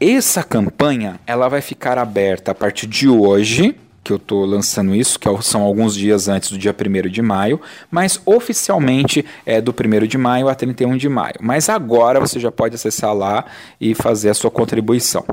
Essa 0.00 0.42
campanha 0.42 1.20
ela 1.26 1.48
vai 1.48 1.60
ficar 1.60 1.98
aberta 1.98 2.50
a 2.50 2.54
partir 2.54 2.86
de 2.86 3.08
hoje, 3.08 3.76
que 4.04 4.12
eu 4.12 4.18
estou 4.18 4.44
lançando 4.44 4.94
isso, 4.94 5.18
que 5.18 5.26
são 5.42 5.62
alguns 5.62 5.94
dias 5.94 6.28
antes 6.28 6.50
do 6.50 6.58
dia 6.58 6.76
1 6.78 7.08
de 7.08 7.22
maio, 7.22 7.58
mas 7.90 8.20
oficialmente 8.26 9.24
é 9.46 9.62
do 9.62 9.72
1 9.72 10.06
de 10.06 10.18
maio 10.18 10.48
a 10.48 10.54
31 10.54 10.98
de 10.98 11.08
maio. 11.08 11.36
Mas 11.40 11.70
agora 11.70 12.20
você 12.20 12.38
já 12.38 12.52
pode 12.52 12.74
acessar 12.74 13.14
lá 13.14 13.46
e 13.80 13.94
fazer 13.94 14.28
a 14.28 14.34
sua 14.34 14.50
contribuição. 14.50 15.24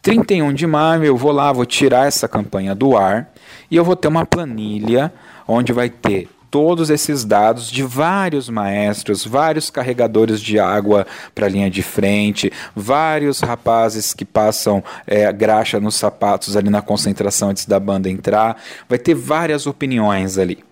31 0.00 0.52
de 0.54 0.66
maio 0.66 1.04
eu 1.04 1.16
vou 1.16 1.32
lá, 1.32 1.52
vou 1.52 1.66
tirar 1.66 2.06
essa 2.06 2.28
campanha 2.28 2.74
do 2.74 2.96
ar 2.96 3.32
e 3.72 3.76
eu 3.76 3.84
vou 3.86 3.96
ter 3.96 4.06
uma 4.06 4.26
planilha 4.26 5.10
onde 5.48 5.72
vai 5.72 5.88
ter 5.88 6.28
todos 6.50 6.90
esses 6.90 7.24
dados 7.24 7.70
de 7.70 7.82
vários 7.82 8.50
maestros, 8.50 9.24
vários 9.24 9.70
carregadores 9.70 10.42
de 10.42 10.58
água 10.58 11.06
para 11.34 11.46
a 11.46 11.48
linha 11.48 11.70
de 11.70 11.82
frente, 11.82 12.52
vários 12.76 13.40
rapazes 13.40 14.12
que 14.12 14.26
passam 14.26 14.84
é, 15.06 15.32
graxa 15.32 15.80
nos 15.80 15.94
sapatos 15.94 16.54
ali 16.54 16.68
na 16.68 16.82
concentração 16.82 17.48
antes 17.48 17.64
da 17.64 17.80
banda 17.80 18.10
entrar. 18.10 18.58
Vai 18.86 18.98
ter 18.98 19.14
várias 19.14 19.66
opiniões 19.66 20.36
ali. 20.36 20.62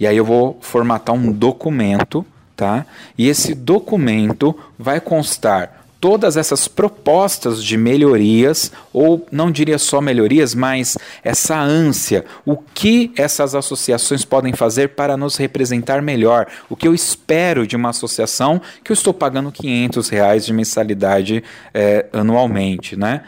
E 0.00 0.06
aí 0.06 0.16
eu 0.16 0.24
vou 0.24 0.56
formatar 0.62 1.14
um 1.14 1.30
documento, 1.30 2.24
tá? 2.56 2.86
E 3.18 3.28
esse 3.28 3.54
documento 3.54 4.58
vai 4.78 4.98
constar 4.98 5.85
todas 6.06 6.36
essas 6.36 6.68
propostas 6.68 7.60
de 7.64 7.76
melhorias, 7.76 8.70
ou 8.92 9.26
não 9.32 9.50
diria 9.50 9.76
só 9.76 10.00
melhorias, 10.00 10.54
mas 10.54 10.96
essa 11.24 11.58
ânsia, 11.58 12.24
o 12.44 12.56
que 12.56 13.10
essas 13.16 13.56
associações 13.56 14.24
podem 14.24 14.52
fazer 14.52 14.90
para 14.90 15.16
nos 15.16 15.34
representar 15.34 16.00
melhor, 16.00 16.46
o 16.70 16.76
que 16.76 16.86
eu 16.86 16.94
espero 16.94 17.66
de 17.66 17.74
uma 17.74 17.88
associação 17.88 18.62
que 18.84 18.92
eu 18.92 18.94
estou 18.94 19.12
pagando 19.12 19.50
500 19.50 20.08
reais 20.08 20.46
de 20.46 20.52
mensalidade 20.52 21.42
é, 21.74 22.06
anualmente, 22.12 22.94
né? 22.94 23.22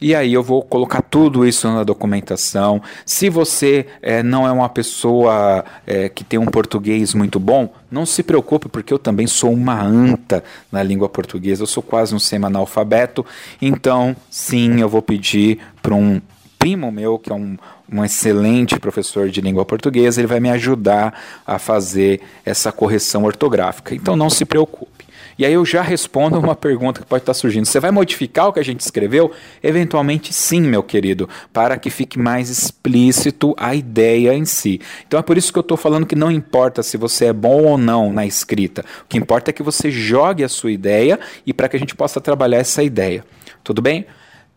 E 0.00 0.14
aí 0.14 0.34
eu 0.34 0.42
vou 0.42 0.62
colocar 0.62 1.00
tudo 1.00 1.46
isso 1.46 1.66
na 1.68 1.82
documentação. 1.82 2.82
Se 3.06 3.30
você 3.30 3.86
é, 4.02 4.22
não 4.22 4.46
é 4.46 4.52
uma 4.52 4.68
pessoa 4.68 5.64
é, 5.86 6.10
que 6.10 6.22
tem 6.22 6.38
um 6.38 6.44
português 6.44 7.14
muito 7.14 7.40
bom, 7.40 7.72
não 7.90 8.04
se 8.04 8.22
preocupe, 8.22 8.68
porque 8.68 8.92
eu 8.92 8.98
também 8.98 9.26
sou 9.26 9.50
uma 9.50 9.82
anta 9.82 10.44
na 10.70 10.82
língua 10.82 11.08
portuguesa. 11.08 11.62
Eu 11.62 11.66
sou 11.66 11.82
quase 11.82 12.14
um 12.14 12.18
semanalfabeto. 12.18 13.24
Então, 13.60 14.14
sim, 14.28 14.82
eu 14.82 14.88
vou 14.88 15.00
pedir 15.00 15.60
para 15.80 15.94
um 15.94 16.20
primo 16.58 16.92
meu, 16.92 17.18
que 17.18 17.32
é 17.32 17.34
um, 17.34 17.56
um 17.90 18.04
excelente 18.04 18.78
professor 18.78 19.30
de 19.30 19.40
língua 19.40 19.64
portuguesa, 19.64 20.20
ele 20.20 20.26
vai 20.26 20.40
me 20.40 20.50
ajudar 20.50 21.14
a 21.46 21.58
fazer 21.58 22.20
essa 22.44 22.70
correção 22.70 23.24
ortográfica. 23.24 23.94
Então, 23.94 24.14
não 24.14 24.28
se 24.28 24.44
preocupe. 24.44 25.05
E 25.38 25.44
aí 25.44 25.52
eu 25.52 25.64
já 25.64 25.82
respondo 25.82 26.38
uma 26.40 26.54
pergunta 26.54 27.00
que 27.00 27.06
pode 27.06 27.22
estar 27.22 27.34
surgindo. 27.34 27.66
Você 27.66 27.80
vai 27.80 27.90
modificar 27.90 28.48
o 28.48 28.52
que 28.52 28.60
a 28.60 28.64
gente 28.64 28.80
escreveu? 28.80 29.30
Eventualmente 29.62 30.32
sim, 30.32 30.60
meu 30.60 30.82
querido, 30.82 31.28
para 31.52 31.76
que 31.76 31.90
fique 31.90 32.18
mais 32.18 32.48
explícito 32.48 33.54
a 33.58 33.74
ideia 33.74 34.34
em 34.34 34.44
si. 34.44 34.80
Então 35.06 35.20
é 35.20 35.22
por 35.22 35.36
isso 35.36 35.52
que 35.52 35.58
eu 35.58 35.62
estou 35.62 35.76
falando 35.76 36.06
que 36.06 36.16
não 36.16 36.30
importa 36.30 36.82
se 36.82 36.96
você 36.96 37.26
é 37.26 37.32
bom 37.32 37.64
ou 37.64 37.78
não 37.78 38.12
na 38.12 38.24
escrita. 38.26 38.84
O 39.02 39.08
que 39.08 39.18
importa 39.18 39.50
é 39.50 39.52
que 39.52 39.62
você 39.62 39.90
jogue 39.90 40.44
a 40.44 40.48
sua 40.48 40.72
ideia 40.72 41.18
e 41.46 41.52
para 41.52 41.68
que 41.68 41.76
a 41.76 41.78
gente 41.78 41.94
possa 41.94 42.20
trabalhar 42.20 42.58
essa 42.58 42.82
ideia. 42.82 43.24
Tudo 43.62 43.82
bem? 43.82 44.06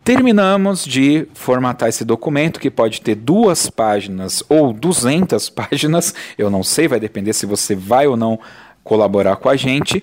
Terminamos 0.02 0.84
de 0.84 1.28
formatar 1.34 1.90
esse 1.90 2.06
documento, 2.06 2.58
que 2.58 2.70
pode 2.70 3.02
ter 3.02 3.14
duas 3.14 3.68
páginas 3.68 4.42
ou 4.48 4.72
200 4.72 5.50
páginas, 5.50 6.14
eu 6.38 6.48
não 6.48 6.62
sei, 6.62 6.88
vai 6.88 6.98
depender 6.98 7.34
se 7.34 7.44
você 7.44 7.74
vai 7.74 8.06
ou 8.06 8.16
não 8.16 8.40
colaborar 8.82 9.36
com 9.36 9.48
a 9.48 9.56
gente. 9.56 10.02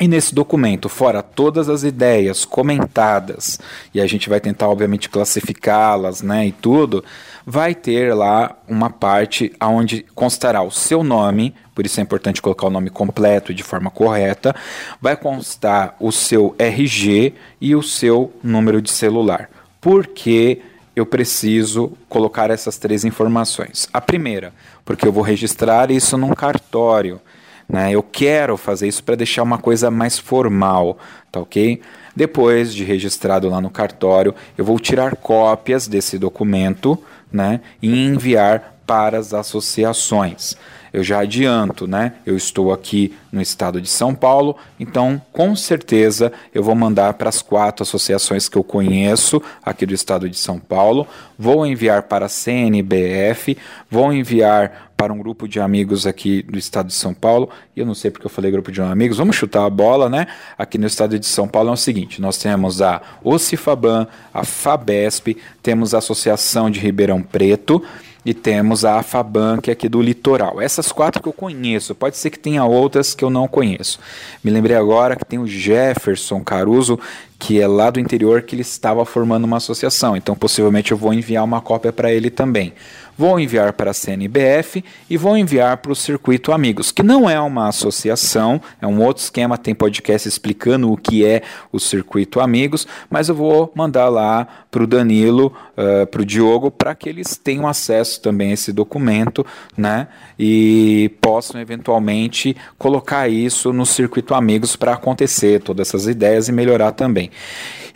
E 0.00 0.08
nesse 0.08 0.34
documento, 0.34 0.88
fora 0.88 1.22
todas 1.22 1.68
as 1.68 1.82
ideias 1.82 2.44
comentadas, 2.44 3.60
e 3.94 4.00
a 4.00 4.06
gente 4.06 4.28
vai 4.28 4.40
tentar, 4.40 4.68
obviamente, 4.68 5.08
classificá-las 5.08 6.22
né, 6.22 6.46
e 6.46 6.52
tudo, 6.52 7.04
vai 7.46 7.74
ter 7.74 8.14
lá 8.14 8.56
uma 8.66 8.88
parte 8.88 9.52
onde 9.60 10.04
constará 10.14 10.62
o 10.62 10.70
seu 10.70 11.04
nome, 11.04 11.54
por 11.74 11.84
isso 11.84 12.00
é 12.00 12.02
importante 12.02 12.40
colocar 12.40 12.66
o 12.66 12.70
nome 12.70 12.90
completo 12.90 13.52
e 13.52 13.54
de 13.54 13.62
forma 13.62 13.90
correta, 13.90 14.56
vai 15.00 15.14
constar 15.14 15.94
o 16.00 16.10
seu 16.10 16.54
RG 16.58 17.34
e 17.60 17.76
o 17.76 17.82
seu 17.82 18.32
número 18.42 18.80
de 18.80 18.90
celular. 18.90 19.50
Por 19.80 20.06
que 20.06 20.62
eu 20.94 21.04
preciso 21.06 21.92
colocar 22.08 22.50
essas 22.50 22.76
três 22.76 23.04
informações? 23.04 23.88
A 23.92 24.00
primeira, 24.00 24.52
porque 24.84 25.06
eu 25.06 25.12
vou 25.12 25.22
registrar 25.22 25.90
isso 25.90 26.16
num 26.16 26.34
cartório. 26.34 27.20
Né? 27.68 27.92
Eu 27.92 28.02
quero 28.02 28.56
fazer 28.56 28.88
isso 28.88 29.02
para 29.02 29.14
deixar 29.14 29.42
uma 29.42 29.58
coisa 29.58 29.90
mais 29.90 30.18
formal, 30.18 30.98
tá 31.30 31.40
ok? 31.40 31.80
Depois 32.14 32.74
de 32.74 32.84
registrado 32.84 33.48
lá 33.48 33.60
no 33.60 33.70
cartório, 33.70 34.34
eu 34.56 34.64
vou 34.64 34.78
tirar 34.78 35.16
cópias 35.16 35.88
desse 35.88 36.18
documento 36.18 36.98
né, 37.32 37.60
e 37.80 38.06
enviar 38.06 38.76
para 38.86 39.18
as 39.18 39.32
associações. 39.32 40.56
Eu 40.92 41.02
já 41.02 41.20
adianto, 41.20 41.86
né? 41.86 42.12
Eu 42.26 42.36
estou 42.36 42.70
aqui 42.70 43.16
no 43.32 43.40
estado 43.40 43.80
de 43.80 43.88
São 43.88 44.14
Paulo, 44.14 44.56
então 44.78 45.20
com 45.32 45.56
certeza 45.56 46.30
eu 46.54 46.62
vou 46.62 46.74
mandar 46.74 47.14
para 47.14 47.30
as 47.30 47.40
quatro 47.40 47.82
associações 47.82 48.46
que 48.46 48.58
eu 48.58 48.62
conheço 48.62 49.40
aqui 49.64 49.86
do 49.86 49.94
estado 49.94 50.28
de 50.28 50.36
São 50.36 50.58
Paulo, 50.58 51.06
vou 51.38 51.66
enviar 51.66 52.02
para 52.02 52.26
a 52.26 52.28
CNBF, 52.28 53.56
vou 53.90 54.12
enviar 54.12 54.91
para 55.02 55.12
um 55.12 55.18
grupo 55.18 55.48
de 55.48 55.58
amigos 55.58 56.06
aqui 56.06 56.42
do 56.42 56.56
estado 56.56 56.86
de 56.86 56.94
São 56.94 57.12
Paulo, 57.12 57.50
e 57.74 57.80
eu 57.80 57.86
não 57.86 57.92
sei 57.92 58.08
porque 58.08 58.24
eu 58.24 58.30
falei 58.30 58.52
grupo 58.52 58.70
de 58.70 58.80
amigos, 58.80 59.16
vamos 59.18 59.34
chutar 59.34 59.66
a 59.66 59.70
bola, 59.70 60.08
né? 60.08 60.28
Aqui 60.56 60.78
no 60.78 60.86
estado 60.86 61.18
de 61.18 61.26
São 61.26 61.48
Paulo 61.48 61.70
é 61.70 61.72
o 61.72 61.76
seguinte: 61.76 62.20
nós 62.20 62.38
temos 62.38 62.80
a 62.80 63.02
Ocifaban, 63.24 64.06
a 64.32 64.44
Fabesp, 64.44 65.36
temos 65.60 65.92
a 65.92 65.98
Associação 65.98 66.70
de 66.70 66.78
Ribeirão 66.78 67.20
Preto 67.20 67.82
e 68.24 68.32
temos 68.32 68.84
a 68.84 69.00
Afaban, 69.00 69.58
que 69.60 69.70
é 69.70 69.72
aqui 69.72 69.88
do 69.88 70.00
litoral. 70.00 70.60
Essas 70.60 70.92
quatro 70.92 71.20
que 71.20 71.28
eu 71.28 71.32
conheço, 71.32 71.94
pode 71.94 72.16
ser 72.16 72.30
que 72.30 72.38
tenha 72.38 72.64
outras 72.64 73.14
que 73.14 73.24
eu 73.24 73.30
não 73.30 73.48
conheço. 73.48 73.98
Me 74.44 74.50
lembrei 74.50 74.76
agora 74.76 75.16
que 75.16 75.24
tem 75.24 75.40
o 75.40 75.46
Jefferson 75.46 76.44
Caruso, 76.44 76.98
que 77.42 77.60
é 77.60 77.66
lá 77.66 77.90
do 77.90 77.98
interior 77.98 78.42
que 78.42 78.54
ele 78.54 78.62
estava 78.62 79.04
formando 79.04 79.44
uma 79.44 79.56
associação. 79.56 80.16
Então, 80.16 80.32
possivelmente 80.36 80.92
eu 80.92 80.96
vou 80.96 81.12
enviar 81.12 81.42
uma 81.42 81.60
cópia 81.60 81.92
para 81.92 82.12
ele 82.12 82.30
também 82.30 82.72
vou 83.16 83.38
enviar 83.38 83.72
para 83.72 83.90
a 83.90 83.94
CNBF 83.94 84.84
e 85.08 85.16
vou 85.16 85.36
enviar 85.36 85.76
para 85.78 85.92
o 85.92 85.96
Circuito 85.96 86.52
Amigos, 86.52 86.90
que 86.90 87.02
não 87.02 87.28
é 87.28 87.38
uma 87.40 87.68
associação, 87.68 88.60
é 88.80 88.86
um 88.86 89.02
outro 89.02 89.22
esquema, 89.22 89.58
tem 89.58 89.74
podcast 89.74 90.26
explicando 90.26 90.90
o 90.90 90.96
que 90.96 91.24
é 91.24 91.42
o 91.70 91.78
Circuito 91.78 92.40
Amigos, 92.40 92.86
mas 93.10 93.28
eu 93.28 93.34
vou 93.34 93.70
mandar 93.74 94.08
lá 94.08 94.46
para 94.70 94.82
o 94.82 94.86
Danilo, 94.86 95.52
uh, 95.76 96.06
para 96.06 96.22
o 96.22 96.24
Diogo, 96.24 96.70
para 96.70 96.94
que 96.94 97.08
eles 97.08 97.36
tenham 97.36 97.68
acesso 97.68 98.20
também 98.20 98.50
a 98.50 98.54
esse 98.54 98.72
documento, 98.72 99.44
né? 99.76 100.08
E 100.38 101.10
possam 101.20 101.60
eventualmente 101.60 102.56
colocar 102.78 103.28
isso 103.28 103.72
no 103.72 103.84
Circuito 103.84 104.34
Amigos 104.34 104.74
para 104.74 104.94
acontecer, 104.94 105.60
todas 105.62 105.88
essas 105.88 106.06
ideias 106.06 106.48
e 106.48 106.52
melhorar 106.52 106.92
também. 106.92 107.30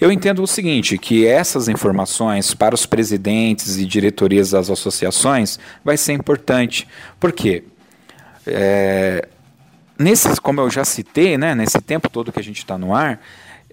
Eu 0.00 0.12
entendo 0.12 0.42
o 0.42 0.46
seguinte, 0.46 0.98
que 0.98 1.26
essas 1.26 1.68
informações 1.68 2.52
para 2.52 2.74
os 2.74 2.84
presidentes 2.84 3.78
e 3.78 3.86
diretorias 3.86 4.50
das 4.50 4.68
associações 4.68 5.58
vai 5.84 5.96
ser 5.96 6.12
importante. 6.12 6.86
Por 7.18 7.32
quê? 7.32 7.64
É, 8.46 9.26
nesses, 9.98 10.38
como 10.38 10.60
eu 10.60 10.70
já 10.70 10.84
citei, 10.84 11.38
né, 11.38 11.54
nesse 11.54 11.80
tempo 11.80 12.10
todo 12.10 12.30
que 12.30 12.38
a 12.38 12.44
gente 12.44 12.58
está 12.58 12.76
no 12.76 12.94
ar, 12.94 13.20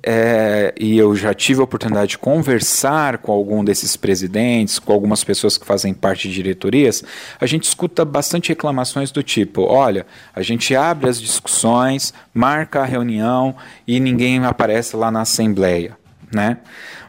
é, 0.05 0.73
e 0.79 0.97
eu 0.97 1.15
já 1.15 1.33
tive 1.33 1.61
a 1.61 1.63
oportunidade 1.63 2.11
de 2.11 2.17
conversar 2.17 3.19
com 3.19 3.31
algum 3.31 3.63
desses 3.63 3.95
presidentes, 3.95 4.79
com 4.79 4.91
algumas 4.91 5.23
pessoas 5.23 5.57
que 5.57 5.65
fazem 5.65 5.93
parte 5.93 6.27
de 6.27 6.33
diretorias, 6.33 7.03
a 7.39 7.45
gente 7.45 7.63
escuta 7.63 8.03
bastante 8.03 8.49
reclamações 8.49 9.11
do 9.11 9.23
tipo: 9.23 9.63
olha, 9.63 10.05
a 10.35 10.41
gente 10.41 10.75
abre 10.75 11.09
as 11.09 11.19
discussões, 11.19 12.13
marca 12.33 12.81
a 12.81 12.85
reunião 12.85 13.55
e 13.87 13.99
ninguém 13.99 14.43
aparece 14.45 14.95
lá 14.95 15.09
na 15.09 15.21
assembleia 15.21 15.97
né? 16.33 16.57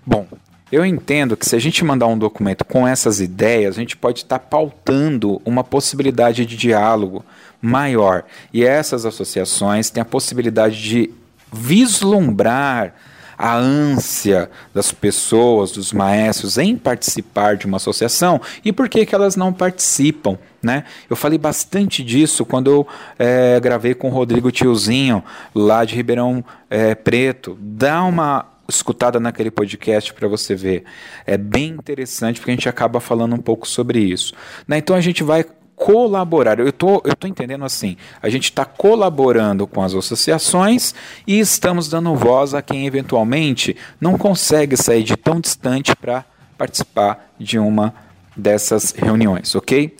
Bom, 0.06 0.26
eu 0.70 0.84
entendo 0.84 1.36
que 1.36 1.46
se 1.46 1.56
a 1.56 1.58
gente 1.58 1.84
mandar 1.84 2.06
um 2.06 2.18
documento 2.18 2.64
com 2.64 2.86
essas 2.86 3.20
ideias, 3.20 3.76
a 3.76 3.80
gente 3.80 3.96
pode 3.96 4.20
estar 4.20 4.38
pautando 4.38 5.40
uma 5.44 5.64
possibilidade 5.64 6.44
de 6.44 6.56
diálogo 6.56 7.24
maior. 7.60 8.24
E 8.52 8.64
essas 8.64 9.06
associações 9.06 9.90
têm 9.90 10.02
a 10.02 10.04
possibilidade 10.04 10.80
de 10.82 11.10
vislumbrar 11.54 12.94
a 13.36 13.56
ânsia 13.56 14.50
das 14.72 14.92
pessoas, 14.92 15.72
dos 15.72 15.92
maestros 15.92 16.58
em 16.58 16.76
participar 16.76 17.56
de 17.56 17.66
uma 17.66 17.76
associação 17.76 18.40
e 18.64 18.72
por 18.72 18.88
que, 18.88 19.04
que 19.04 19.14
elas 19.14 19.36
não 19.36 19.52
participam. 19.52 20.38
Né? 20.62 20.84
Eu 21.10 21.16
falei 21.16 21.38
bastante 21.38 22.02
disso 22.02 22.44
quando 22.44 22.70
eu 22.70 22.88
é, 23.18 23.60
gravei 23.60 23.94
com 23.94 24.08
o 24.08 24.12
Rodrigo 24.12 24.50
Tiozinho, 24.50 25.22
lá 25.54 25.84
de 25.84 25.94
Ribeirão 25.94 26.44
é, 26.70 26.94
Preto. 26.94 27.58
Dá 27.60 28.02
uma 28.04 28.46
escutada 28.66 29.20
naquele 29.20 29.50
podcast 29.50 30.14
para 30.14 30.26
você 30.26 30.54
ver. 30.54 30.84
É 31.26 31.36
bem 31.36 31.68
interessante 31.68 32.40
porque 32.40 32.50
a 32.50 32.54
gente 32.54 32.68
acaba 32.68 32.98
falando 32.98 33.34
um 33.34 33.42
pouco 33.42 33.68
sobre 33.68 33.98
isso. 33.98 34.32
Né? 34.66 34.78
Então 34.78 34.96
a 34.96 35.00
gente 35.00 35.22
vai 35.22 35.44
colaborar. 35.76 36.58
Eu 36.58 36.72
tô, 36.72 37.02
eu 37.04 37.14
tô 37.16 37.26
entendendo 37.26 37.64
assim. 37.64 37.96
A 38.22 38.28
gente 38.28 38.44
está 38.44 38.64
colaborando 38.64 39.66
com 39.66 39.82
as 39.82 39.94
associações 39.94 40.94
e 41.26 41.38
estamos 41.38 41.88
dando 41.88 42.14
voz 42.14 42.54
a 42.54 42.62
quem 42.62 42.86
eventualmente 42.86 43.76
não 44.00 44.16
consegue 44.16 44.76
sair 44.76 45.02
de 45.02 45.16
tão 45.16 45.40
distante 45.40 45.94
para 45.96 46.24
participar 46.56 47.32
de 47.38 47.58
uma 47.58 47.94
dessas 48.36 48.92
reuniões, 48.92 49.54
ok? 49.54 49.96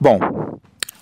Bom, 0.00 0.18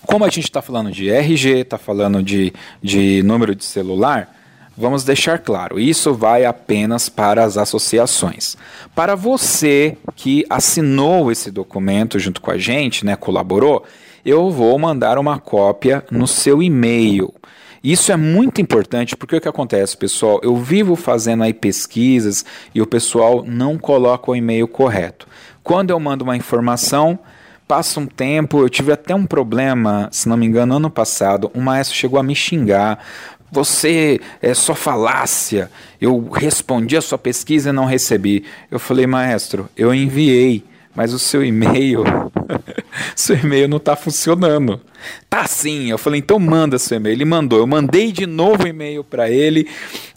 como 0.05 0.25
a 0.25 0.29
gente 0.29 0.45
está 0.45 0.61
falando 0.61 0.91
de 0.91 1.09
RG, 1.09 1.61
está 1.61 1.77
falando 1.77 2.21
de, 2.21 2.53
de 2.81 3.23
número 3.23 3.55
de 3.55 3.63
celular, 3.63 4.33
Vamos 4.75 5.03
deixar 5.03 5.37
claro, 5.37 5.79
isso 5.79 6.15
vai 6.15 6.45
apenas 6.45 7.07
para 7.07 7.43
as 7.43 7.57
associações. 7.57 8.57
Para 8.95 9.13
você 9.13 9.95
que 10.15 10.43
assinou 10.49 11.31
esse 11.31 11.51
documento 11.51 12.17
junto 12.17 12.41
com 12.41 12.49
a 12.49 12.57
gente, 12.57 13.05
né, 13.05 13.15
colaborou, 13.15 13.83
eu 14.25 14.49
vou 14.49 14.77
mandar 14.79 15.19
uma 15.19 15.39
cópia 15.39 16.03
no 16.09 16.27
seu 16.27 16.63
e-mail. 16.63 17.31
Isso 17.83 18.11
é 18.11 18.15
muito 18.15 18.61
importante 18.61 19.15
porque 19.15 19.35
o 19.35 19.41
que 19.41 19.47
acontece, 19.47 19.95
pessoal? 19.95 20.39
Eu 20.41 20.55
vivo 20.55 20.95
fazendo 20.95 21.43
aí 21.43 21.53
pesquisas 21.53 22.43
e 22.73 22.81
o 22.81 22.87
pessoal 22.87 23.43
não 23.45 23.77
coloca 23.77 24.31
o 24.31 24.35
e-mail 24.35 24.67
correto. 24.67 25.27
Quando 25.61 25.89
eu 25.89 25.99
mando 25.99 26.23
uma 26.23 26.37
informação, 26.37 27.19
passa 27.67 27.99
um 27.99 28.05
tempo, 28.05 28.59
eu 28.59 28.69
tive 28.69 28.91
até 28.91 29.13
um 29.13 29.25
problema, 29.25 30.07
se 30.11 30.29
não 30.29 30.37
me 30.37 30.45
engano, 30.45 30.75
ano 30.75 30.89
passado, 30.89 31.51
um 31.53 31.61
maestro 31.61 31.97
chegou 31.97 32.19
a 32.19 32.23
me 32.23 32.35
xingar 32.35 32.99
você 33.53 34.19
é 34.41 34.53
só 34.55 34.73
falácia. 34.73 35.69
Eu 36.01 36.27
respondi 36.29 36.97
a 36.97 37.01
sua 37.01 37.19
pesquisa 37.19 37.69
e 37.69 37.73
não 37.73 37.85
recebi. 37.85 38.43
Eu 38.71 38.79
falei, 38.79 39.05
maestro, 39.05 39.69
eu 39.77 39.93
enviei, 39.93 40.63
mas 40.95 41.13
o 41.13 41.19
seu 41.19 41.45
e-mail, 41.45 42.03
seu 43.15 43.37
e-mail 43.37 43.67
não 43.67 43.77
está 43.77 43.95
funcionando. 43.95 44.81
Tá 45.29 45.45
sim. 45.45 45.89
Eu 45.89 45.97
falei, 45.97 46.19
então 46.19 46.39
manda 46.39 46.77
seu 46.77 46.97
e-mail. 46.97 47.13
Ele 47.13 47.25
mandou. 47.25 47.59
Eu 47.59 47.67
mandei 47.67 48.11
de 48.11 48.25
novo 48.25 48.63
o 48.63 48.67
e-mail 48.67 49.03
para 49.03 49.29
ele 49.29 49.67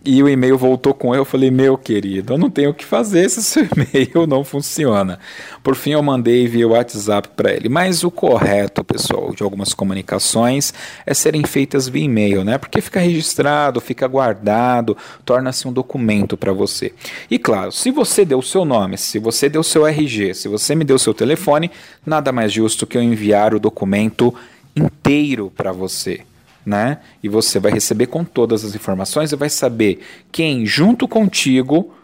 e 0.05 0.23
o 0.23 0.29
e-mail 0.29 0.57
voltou 0.57 0.95
com 0.95 1.13
ele. 1.13 1.21
Eu 1.21 1.25
falei, 1.25 1.51
meu 1.51 1.77
querido, 1.77 2.35
eu 2.35 2.39
não 2.39 2.49
tenho 2.49 2.71
o 2.71 2.75
que 2.75 2.85
fazer 2.85 3.29
se 3.29 3.43
seu 3.43 3.67
e-mail 3.75 4.27
não 4.27 4.45
funciona. 4.45 5.19
Por 5.63 5.75
fim, 5.75 5.91
eu 5.91 6.03
mandei 6.03 6.47
via 6.47 6.69
WhatsApp 6.69 7.31
para 7.37 7.53
ele. 7.53 7.69
Mas 7.69 8.05
o 8.05 8.11
correto, 8.11 8.85
pessoal, 8.85 9.35
de 9.35 9.43
algumas 9.43 9.75
comunicações 9.75 10.73
é 11.05 11.13
serem 11.13 11.45
feitas 11.45 11.89
via 11.89 12.05
e-mail, 12.05 12.45
né? 12.45 12.57
Porque 12.57 12.81
fica 12.81 13.01
registrado, 13.01 13.81
fica 13.81 14.07
guardado, 14.07 14.97
torna-se 15.25 15.67
um 15.67 15.73
documento 15.73 16.37
para 16.37 16.53
você. 16.53 16.93
E 17.31 17.39
claro, 17.39 17.73
se 17.73 17.91
você 17.91 18.25
deu 18.25 18.39
o 18.39 18.43
seu 18.43 18.65
nome, 18.65 18.97
se 18.97 19.19
você 19.19 19.49
deu 19.49 19.61
o 19.61 19.65
seu 19.65 19.87
RG, 19.87 20.35
se 20.35 20.49
você 20.49 20.75
me 20.75 20.85
deu 20.85 20.97
o 20.97 21.01
seu 21.01 21.13
telefone, 21.13 21.71
nada 22.05 22.31
mais 22.31 22.53
justo 22.53 22.87
que 22.87 22.97
eu 22.97 23.03
enviar 23.03 23.55
o 23.55 23.61
documento 23.61 24.35
inteiro 24.77 25.51
para 25.57 25.73
você. 25.73 26.21
Né? 26.65 26.99
E 27.23 27.29
você 27.29 27.61
vai 27.61 27.71
receber 27.71 28.07
com 28.07 28.25
todas 28.25 28.65
as 28.65 28.75
informações 28.75 29.31
e 29.31 29.37
vai 29.37 29.49
saber 29.49 30.01
quem 30.33 30.67
junto 30.67 31.07
contigo 31.07 31.95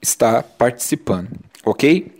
está 0.00 0.42
participando, 0.42 1.28
ok? 1.62 2.10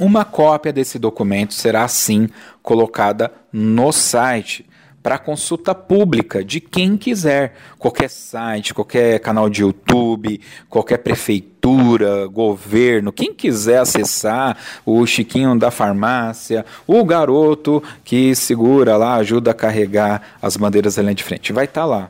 Uma 0.00 0.24
cópia 0.24 0.72
desse 0.72 0.98
documento 0.98 1.52
será 1.52 1.84
assim 1.84 2.28
colocada 2.62 3.30
no 3.52 3.92
site 3.92 4.64
para 5.02 5.18
consulta 5.18 5.74
pública 5.74 6.44
de 6.44 6.60
quem 6.60 6.96
quiser. 6.96 7.54
Qualquer 7.78 8.10
site, 8.10 8.74
qualquer 8.74 9.20
canal 9.20 9.48
de 9.48 9.62
YouTube, 9.62 10.40
qualquer 10.68 10.98
prefeitura, 10.98 12.26
governo, 12.26 13.12
quem 13.12 13.32
quiser 13.32 13.78
acessar, 13.80 14.56
o 14.84 15.06
Chiquinho 15.06 15.58
da 15.58 15.70
farmácia, 15.70 16.64
o 16.86 17.04
garoto 17.04 17.82
que 18.04 18.34
segura 18.34 18.96
lá, 18.96 19.14
ajuda 19.16 19.52
a 19.52 19.54
carregar 19.54 20.22
as 20.42 20.56
bandeiras 20.56 20.98
ali 20.98 21.14
de 21.14 21.22
frente, 21.22 21.52
vai 21.52 21.64
estar 21.64 21.82
tá 21.82 21.86
lá. 21.86 22.08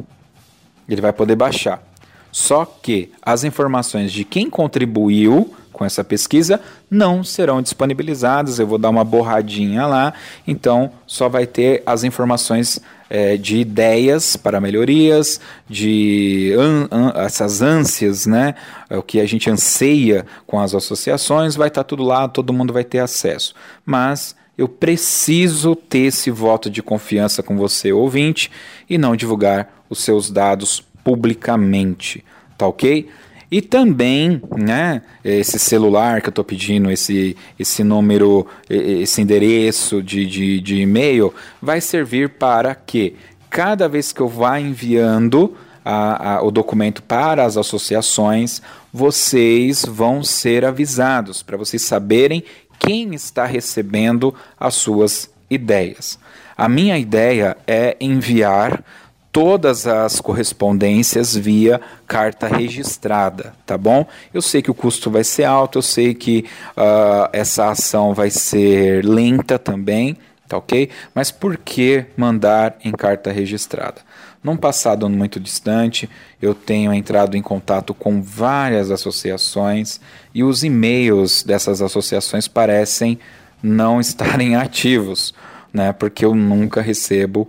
Ele 0.88 1.00
vai 1.00 1.12
poder 1.12 1.36
baixar. 1.36 1.82
Só 2.30 2.64
que 2.64 3.10
as 3.22 3.44
informações 3.44 4.12
de 4.12 4.24
quem 4.24 4.48
contribuiu 4.50 5.54
com 5.78 5.84
essa 5.84 6.02
pesquisa 6.02 6.60
não 6.90 7.22
serão 7.22 7.62
disponibilizadas. 7.62 8.58
Eu 8.58 8.66
vou 8.66 8.78
dar 8.78 8.90
uma 8.90 9.04
borradinha 9.04 9.86
lá, 9.86 10.12
então 10.46 10.90
só 11.06 11.28
vai 11.28 11.46
ter 11.46 11.82
as 11.86 12.02
informações 12.02 12.80
é, 13.08 13.36
de 13.36 13.58
ideias 13.58 14.36
para 14.36 14.60
melhorias, 14.60 15.40
de 15.68 16.54
an, 16.58 16.88
an, 16.90 17.12
essas 17.14 17.62
ânsias, 17.62 18.26
né? 18.26 18.54
O 18.90 19.02
que 19.02 19.20
a 19.20 19.26
gente 19.26 19.48
anseia 19.48 20.26
com 20.46 20.60
as 20.60 20.74
associações, 20.74 21.54
vai 21.54 21.68
estar 21.68 21.84
tá 21.84 21.88
tudo 21.88 22.02
lá, 22.02 22.28
todo 22.28 22.52
mundo 22.52 22.72
vai 22.72 22.84
ter 22.84 22.98
acesso. 22.98 23.54
Mas 23.86 24.34
eu 24.58 24.68
preciso 24.68 25.76
ter 25.76 26.00
esse 26.00 26.30
voto 26.30 26.68
de 26.68 26.82
confiança 26.82 27.42
com 27.42 27.56
você, 27.56 27.92
ouvinte, 27.92 28.50
e 28.90 28.98
não 28.98 29.14
divulgar 29.14 29.72
os 29.88 30.00
seus 30.00 30.30
dados 30.30 30.82
publicamente, 31.04 32.24
tá 32.58 32.66
ok? 32.66 33.08
E 33.50 33.62
também, 33.62 34.42
né, 34.58 35.00
esse 35.24 35.58
celular 35.58 36.20
que 36.20 36.28
eu 36.28 36.30
estou 36.30 36.44
pedindo, 36.44 36.90
esse, 36.90 37.34
esse 37.58 37.82
número, 37.82 38.46
esse 38.68 39.22
endereço 39.22 40.02
de, 40.02 40.26
de, 40.26 40.60
de 40.60 40.76
e-mail, 40.82 41.32
vai 41.60 41.80
servir 41.80 42.28
para 42.28 42.74
que 42.74 43.16
cada 43.48 43.88
vez 43.88 44.12
que 44.12 44.20
eu 44.20 44.28
vá 44.28 44.60
enviando 44.60 45.56
a, 45.82 46.34
a, 46.34 46.42
o 46.42 46.50
documento 46.50 47.02
para 47.02 47.46
as 47.46 47.56
associações, 47.56 48.60
vocês 48.92 49.82
vão 49.86 50.22
ser 50.22 50.66
avisados, 50.66 51.42
para 51.42 51.56
vocês 51.56 51.80
saberem 51.80 52.44
quem 52.78 53.14
está 53.14 53.46
recebendo 53.46 54.34
as 54.60 54.74
suas 54.74 55.30
ideias. 55.50 56.18
A 56.54 56.68
minha 56.68 56.98
ideia 56.98 57.56
é 57.66 57.96
enviar 57.98 58.84
todas 59.38 59.86
as 59.86 60.20
correspondências 60.20 61.36
via 61.36 61.80
carta 62.08 62.48
registrada, 62.48 63.54
tá 63.64 63.78
bom? 63.78 64.04
Eu 64.34 64.42
sei 64.42 64.60
que 64.60 64.68
o 64.68 64.74
custo 64.74 65.12
vai 65.12 65.22
ser 65.22 65.44
alto, 65.44 65.78
eu 65.78 65.82
sei 65.82 66.12
que 66.12 66.44
uh, 66.76 67.30
essa 67.32 67.70
ação 67.70 68.12
vai 68.12 68.30
ser 68.30 69.04
lenta 69.04 69.56
também, 69.56 70.16
tá 70.48 70.56
ok? 70.56 70.90
Mas 71.14 71.30
por 71.30 71.56
que 71.56 72.04
mandar 72.16 72.78
em 72.84 72.90
carta 72.90 73.30
registrada? 73.30 74.00
Num 74.42 74.56
passado 74.56 75.08
muito 75.08 75.38
distante, 75.38 76.10
eu 76.42 76.52
tenho 76.52 76.92
entrado 76.92 77.36
em 77.36 77.42
contato 77.42 77.94
com 77.94 78.20
várias 78.20 78.90
associações 78.90 80.00
e 80.34 80.42
os 80.42 80.64
e-mails 80.64 81.44
dessas 81.44 81.80
associações 81.80 82.48
parecem 82.48 83.20
não 83.62 84.00
estarem 84.02 84.56
ativos, 84.56 85.32
né? 85.72 85.92
Porque 85.92 86.24
eu 86.24 86.34
nunca 86.34 86.82
recebo 86.82 87.48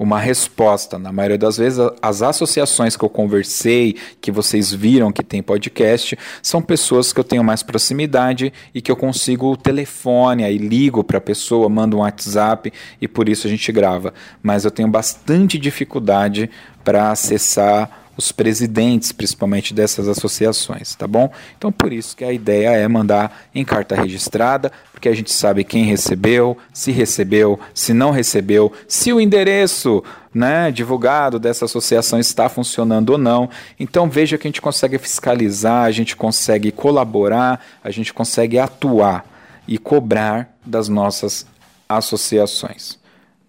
uma 0.00 0.18
resposta. 0.18 0.98
Na 0.98 1.12
maioria 1.12 1.36
das 1.36 1.58
vezes, 1.58 1.78
as 2.00 2.22
associações 2.22 2.96
que 2.96 3.04
eu 3.04 3.08
conversei, 3.10 3.96
que 4.18 4.32
vocês 4.32 4.72
viram 4.72 5.12
que 5.12 5.22
tem 5.22 5.42
podcast, 5.42 6.18
são 6.42 6.62
pessoas 6.62 7.12
que 7.12 7.20
eu 7.20 7.24
tenho 7.24 7.44
mais 7.44 7.62
proximidade 7.62 8.50
e 8.74 8.80
que 8.80 8.90
eu 8.90 8.96
consigo 8.96 9.52
o 9.52 9.56
telefone, 9.58 10.42
aí 10.42 10.56
ligo 10.56 11.04
para 11.04 11.18
a 11.18 11.20
pessoa, 11.20 11.68
mando 11.68 11.98
um 11.98 12.00
WhatsApp 12.00 12.72
e 12.98 13.06
por 13.06 13.28
isso 13.28 13.46
a 13.46 13.50
gente 13.50 13.70
grava. 13.70 14.14
Mas 14.42 14.64
eu 14.64 14.70
tenho 14.70 14.88
bastante 14.88 15.58
dificuldade 15.58 16.48
para 16.82 17.10
acessar 17.10 17.99
os 18.16 18.32
presidentes, 18.32 19.12
principalmente 19.12 19.72
dessas 19.72 20.08
associações, 20.08 20.94
tá 20.94 21.06
bom? 21.06 21.30
Então, 21.56 21.72
por 21.72 21.92
isso 21.92 22.16
que 22.16 22.24
a 22.24 22.32
ideia 22.32 22.70
é 22.70 22.86
mandar 22.86 23.46
em 23.54 23.64
carta 23.64 23.94
registrada, 23.94 24.70
porque 24.92 25.08
a 25.08 25.14
gente 25.14 25.32
sabe 25.32 25.64
quem 25.64 25.84
recebeu, 25.84 26.56
se 26.72 26.90
recebeu, 26.90 27.58
se 27.72 27.94
não 27.94 28.10
recebeu, 28.10 28.72
se 28.86 29.12
o 29.12 29.20
endereço 29.20 30.02
né, 30.34 30.70
divulgado 30.70 31.38
dessa 31.38 31.64
associação 31.64 32.18
está 32.18 32.48
funcionando 32.48 33.10
ou 33.10 33.18
não. 33.18 33.48
Então, 33.78 34.08
veja 34.08 34.36
que 34.36 34.46
a 34.46 34.50
gente 34.50 34.60
consegue 34.60 34.98
fiscalizar, 34.98 35.84
a 35.84 35.90
gente 35.90 36.14
consegue 36.14 36.70
colaborar, 36.70 37.64
a 37.82 37.90
gente 37.90 38.12
consegue 38.12 38.58
atuar 38.58 39.24
e 39.66 39.78
cobrar 39.78 40.54
das 40.64 40.88
nossas 40.88 41.46
associações. 41.88 42.98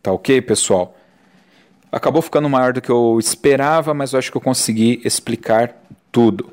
Tá 0.02 0.12
ok, 0.12 0.42
pessoal? 0.42 0.96
Acabou 1.92 2.22
ficando 2.22 2.50
maior 2.50 2.72
do 2.72 2.82
que 2.82 2.90
eu 2.90 3.18
esperava, 3.20 3.94
mas 3.94 4.14
eu 4.14 4.20
acho 4.20 4.32
que 4.32 4.38
eu 4.38 4.42
consegui 4.42 5.02
explicar 5.04 5.76
tudo. 6.12 6.50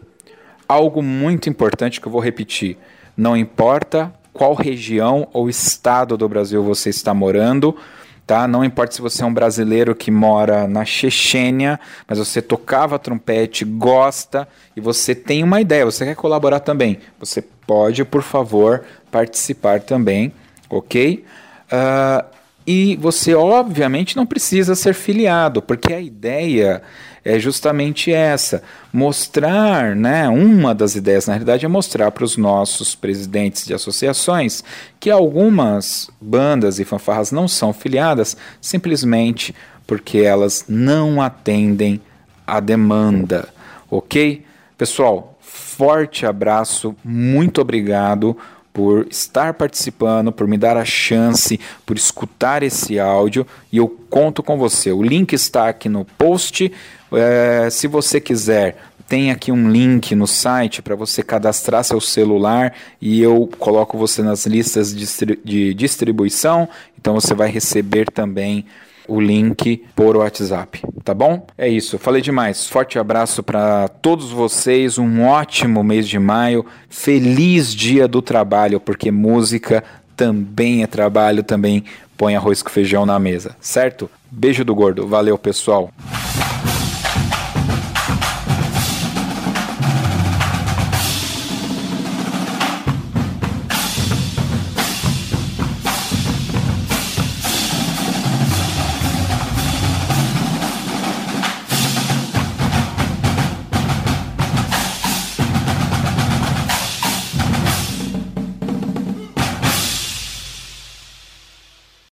Algo 0.66 1.02
muito 1.02 1.48
importante 1.48 2.00
que 2.00 2.08
eu 2.08 2.12
vou 2.12 2.20
repetir: 2.20 2.76
não 3.16 3.36
importa 3.36 4.12
qual 4.32 4.54
região 4.54 5.28
ou 5.32 5.48
estado 5.48 6.16
do 6.16 6.28
Brasil 6.28 6.62
você 6.62 6.90
está 6.90 7.14
morando, 7.14 7.76
tá? 8.26 8.46
Não 8.46 8.64
importa 8.64 8.94
se 8.94 9.00
você 9.00 9.22
é 9.22 9.26
um 9.26 9.32
brasileiro 9.32 9.94
que 9.94 10.10
mora 10.10 10.68
na 10.68 10.84
Chechênia, 10.84 11.80
mas 12.06 12.18
você 12.18 12.42
tocava 12.42 12.98
trompete, 12.98 13.64
gosta 13.64 14.46
e 14.76 14.80
você 14.80 15.14
tem 15.14 15.42
uma 15.42 15.60
ideia, 15.60 15.84
você 15.84 16.04
quer 16.04 16.14
colaborar 16.14 16.60
também, 16.60 16.98
você 17.18 17.42
pode, 17.42 18.04
por 18.04 18.22
favor, 18.22 18.84
participar 19.10 19.80
também, 19.80 20.32
ok? 20.68 21.24
Uh, 21.72 22.37
e 22.70 22.96
você, 22.96 23.34
obviamente, 23.34 24.14
não 24.14 24.26
precisa 24.26 24.74
ser 24.74 24.92
filiado, 24.92 25.62
porque 25.62 25.90
a 25.90 26.00
ideia 26.02 26.82
é 27.24 27.38
justamente 27.38 28.12
essa: 28.12 28.62
mostrar, 28.92 29.96
né? 29.96 30.28
Uma 30.28 30.74
das 30.74 30.94
ideias, 30.94 31.26
na 31.26 31.32
realidade, 31.32 31.64
é 31.64 31.68
mostrar 31.68 32.10
para 32.10 32.24
os 32.24 32.36
nossos 32.36 32.94
presidentes 32.94 33.64
de 33.64 33.72
associações 33.72 34.62
que 35.00 35.10
algumas 35.10 36.10
bandas 36.20 36.78
e 36.78 36.84
fanfarras 36.84 37.32
não 37.32 37.48
são 37.48 37.72
filiadas 37.72 38.36
simplesmente 38.60 39.54
porque 39.86 40.18
elas 40.18 40.66
não 40.68 41.22
atendem 41.22 41.98
a 42.46 42.60
demanda, 42.60 43.48
ok? 43.90 44.44
Pessoal, 44.76 45.38
forte 45.40 46.26
abraço, 46.26 46.94
muito 47.02 47.62
obrigado 47.62 48.36
por 48.72 49.06
estar 49.10 49.54
participando, 49.54 50.30
por 50.30 50.46
me 50.46 50.56
dar 50.56 50.76
a 50.76 50.84
chance, 50.84 51.58
por 51.84 51.96
escutar 51.96 52.62
esse 52.62 52.98
áudio 52.98 53.46
e 53.72 53.78
eu 53.78 53.88
conto 54.08 54.42
com 54.42 54.56
você. 54.56 54.92
O 54.92 55.02
link 55.02 55.32
está 55.32 55.68
aqui 55.68 55.88
no 55.88 56.04
post. 56.04 56.72
É, 57.12 57.68
se 57.70 57.86
você 57.86 58.20
quiser, 58.20 58.76
tem 59.08 59.30
aqui 59.30 59.50
um 59.50 59.70
link 59.70 60.14
no 60.14 60.26
site 60.26 60.82
para 60.82 60.94
você 60.94 61.22
cadastrar 61.22 61.82
seu 61.82 62.00
celular 62.00 62.74
e 63.00 63.22
eu 63.22 63.48
coloco 63.58 63.96
você 63.96 64.22
nas 64.22 64.44
listas 64.46 64.94
de 64.94 65.74
distribuição. 65.74 66.68
Então 67.00 67.14
você 67.14 67.34
vai 67.34 67.50
receber 67.50 68.10
também 68.10 68.66
o 69.08 69.20
link 69.20 69.84
por 69.96 70.16
WhatsApp, 70.16 70.82
tá 71.02 71.14
bom? 71.14 71.46
É 71.56 71.66
isso, 71.68 71.98
falei 71.98 72.20
demais. 72.22 72.68
Forte 72.68 72.98
abraço 72.98 73.42
para 73.42 73.88
todos 73.88 74.30
vocês, 74.30 74.98
um 74.98 75.24
ótimo 75.24 75.82
mês 75.82 76.06
de 76.06 76.18
maio, 76.18 76.64
feliz 76.88 77.74
dia 77.74 78.06
do 78.06 78.20
trabalho, 78.20 78.78
porque 78.78 79.10
música 79.10 79.82
também 80.14 80.82
é 80.82 80.86
trabalho, 80.86 81.42
também 81.42 81.84
põe 82.16 82.36
arroz 82.36 82.62
com 82.62 82.68
feijão 82.68 83.06
na 83.06 83.18
mesa, 83.18 83.56
certo? 83.60 84.10
Beijo 84.30 84.64
do 84.64 84.74
gordo, 84.74 85.06
valeu 85.06 85.38
pessoal. 85.38 85.90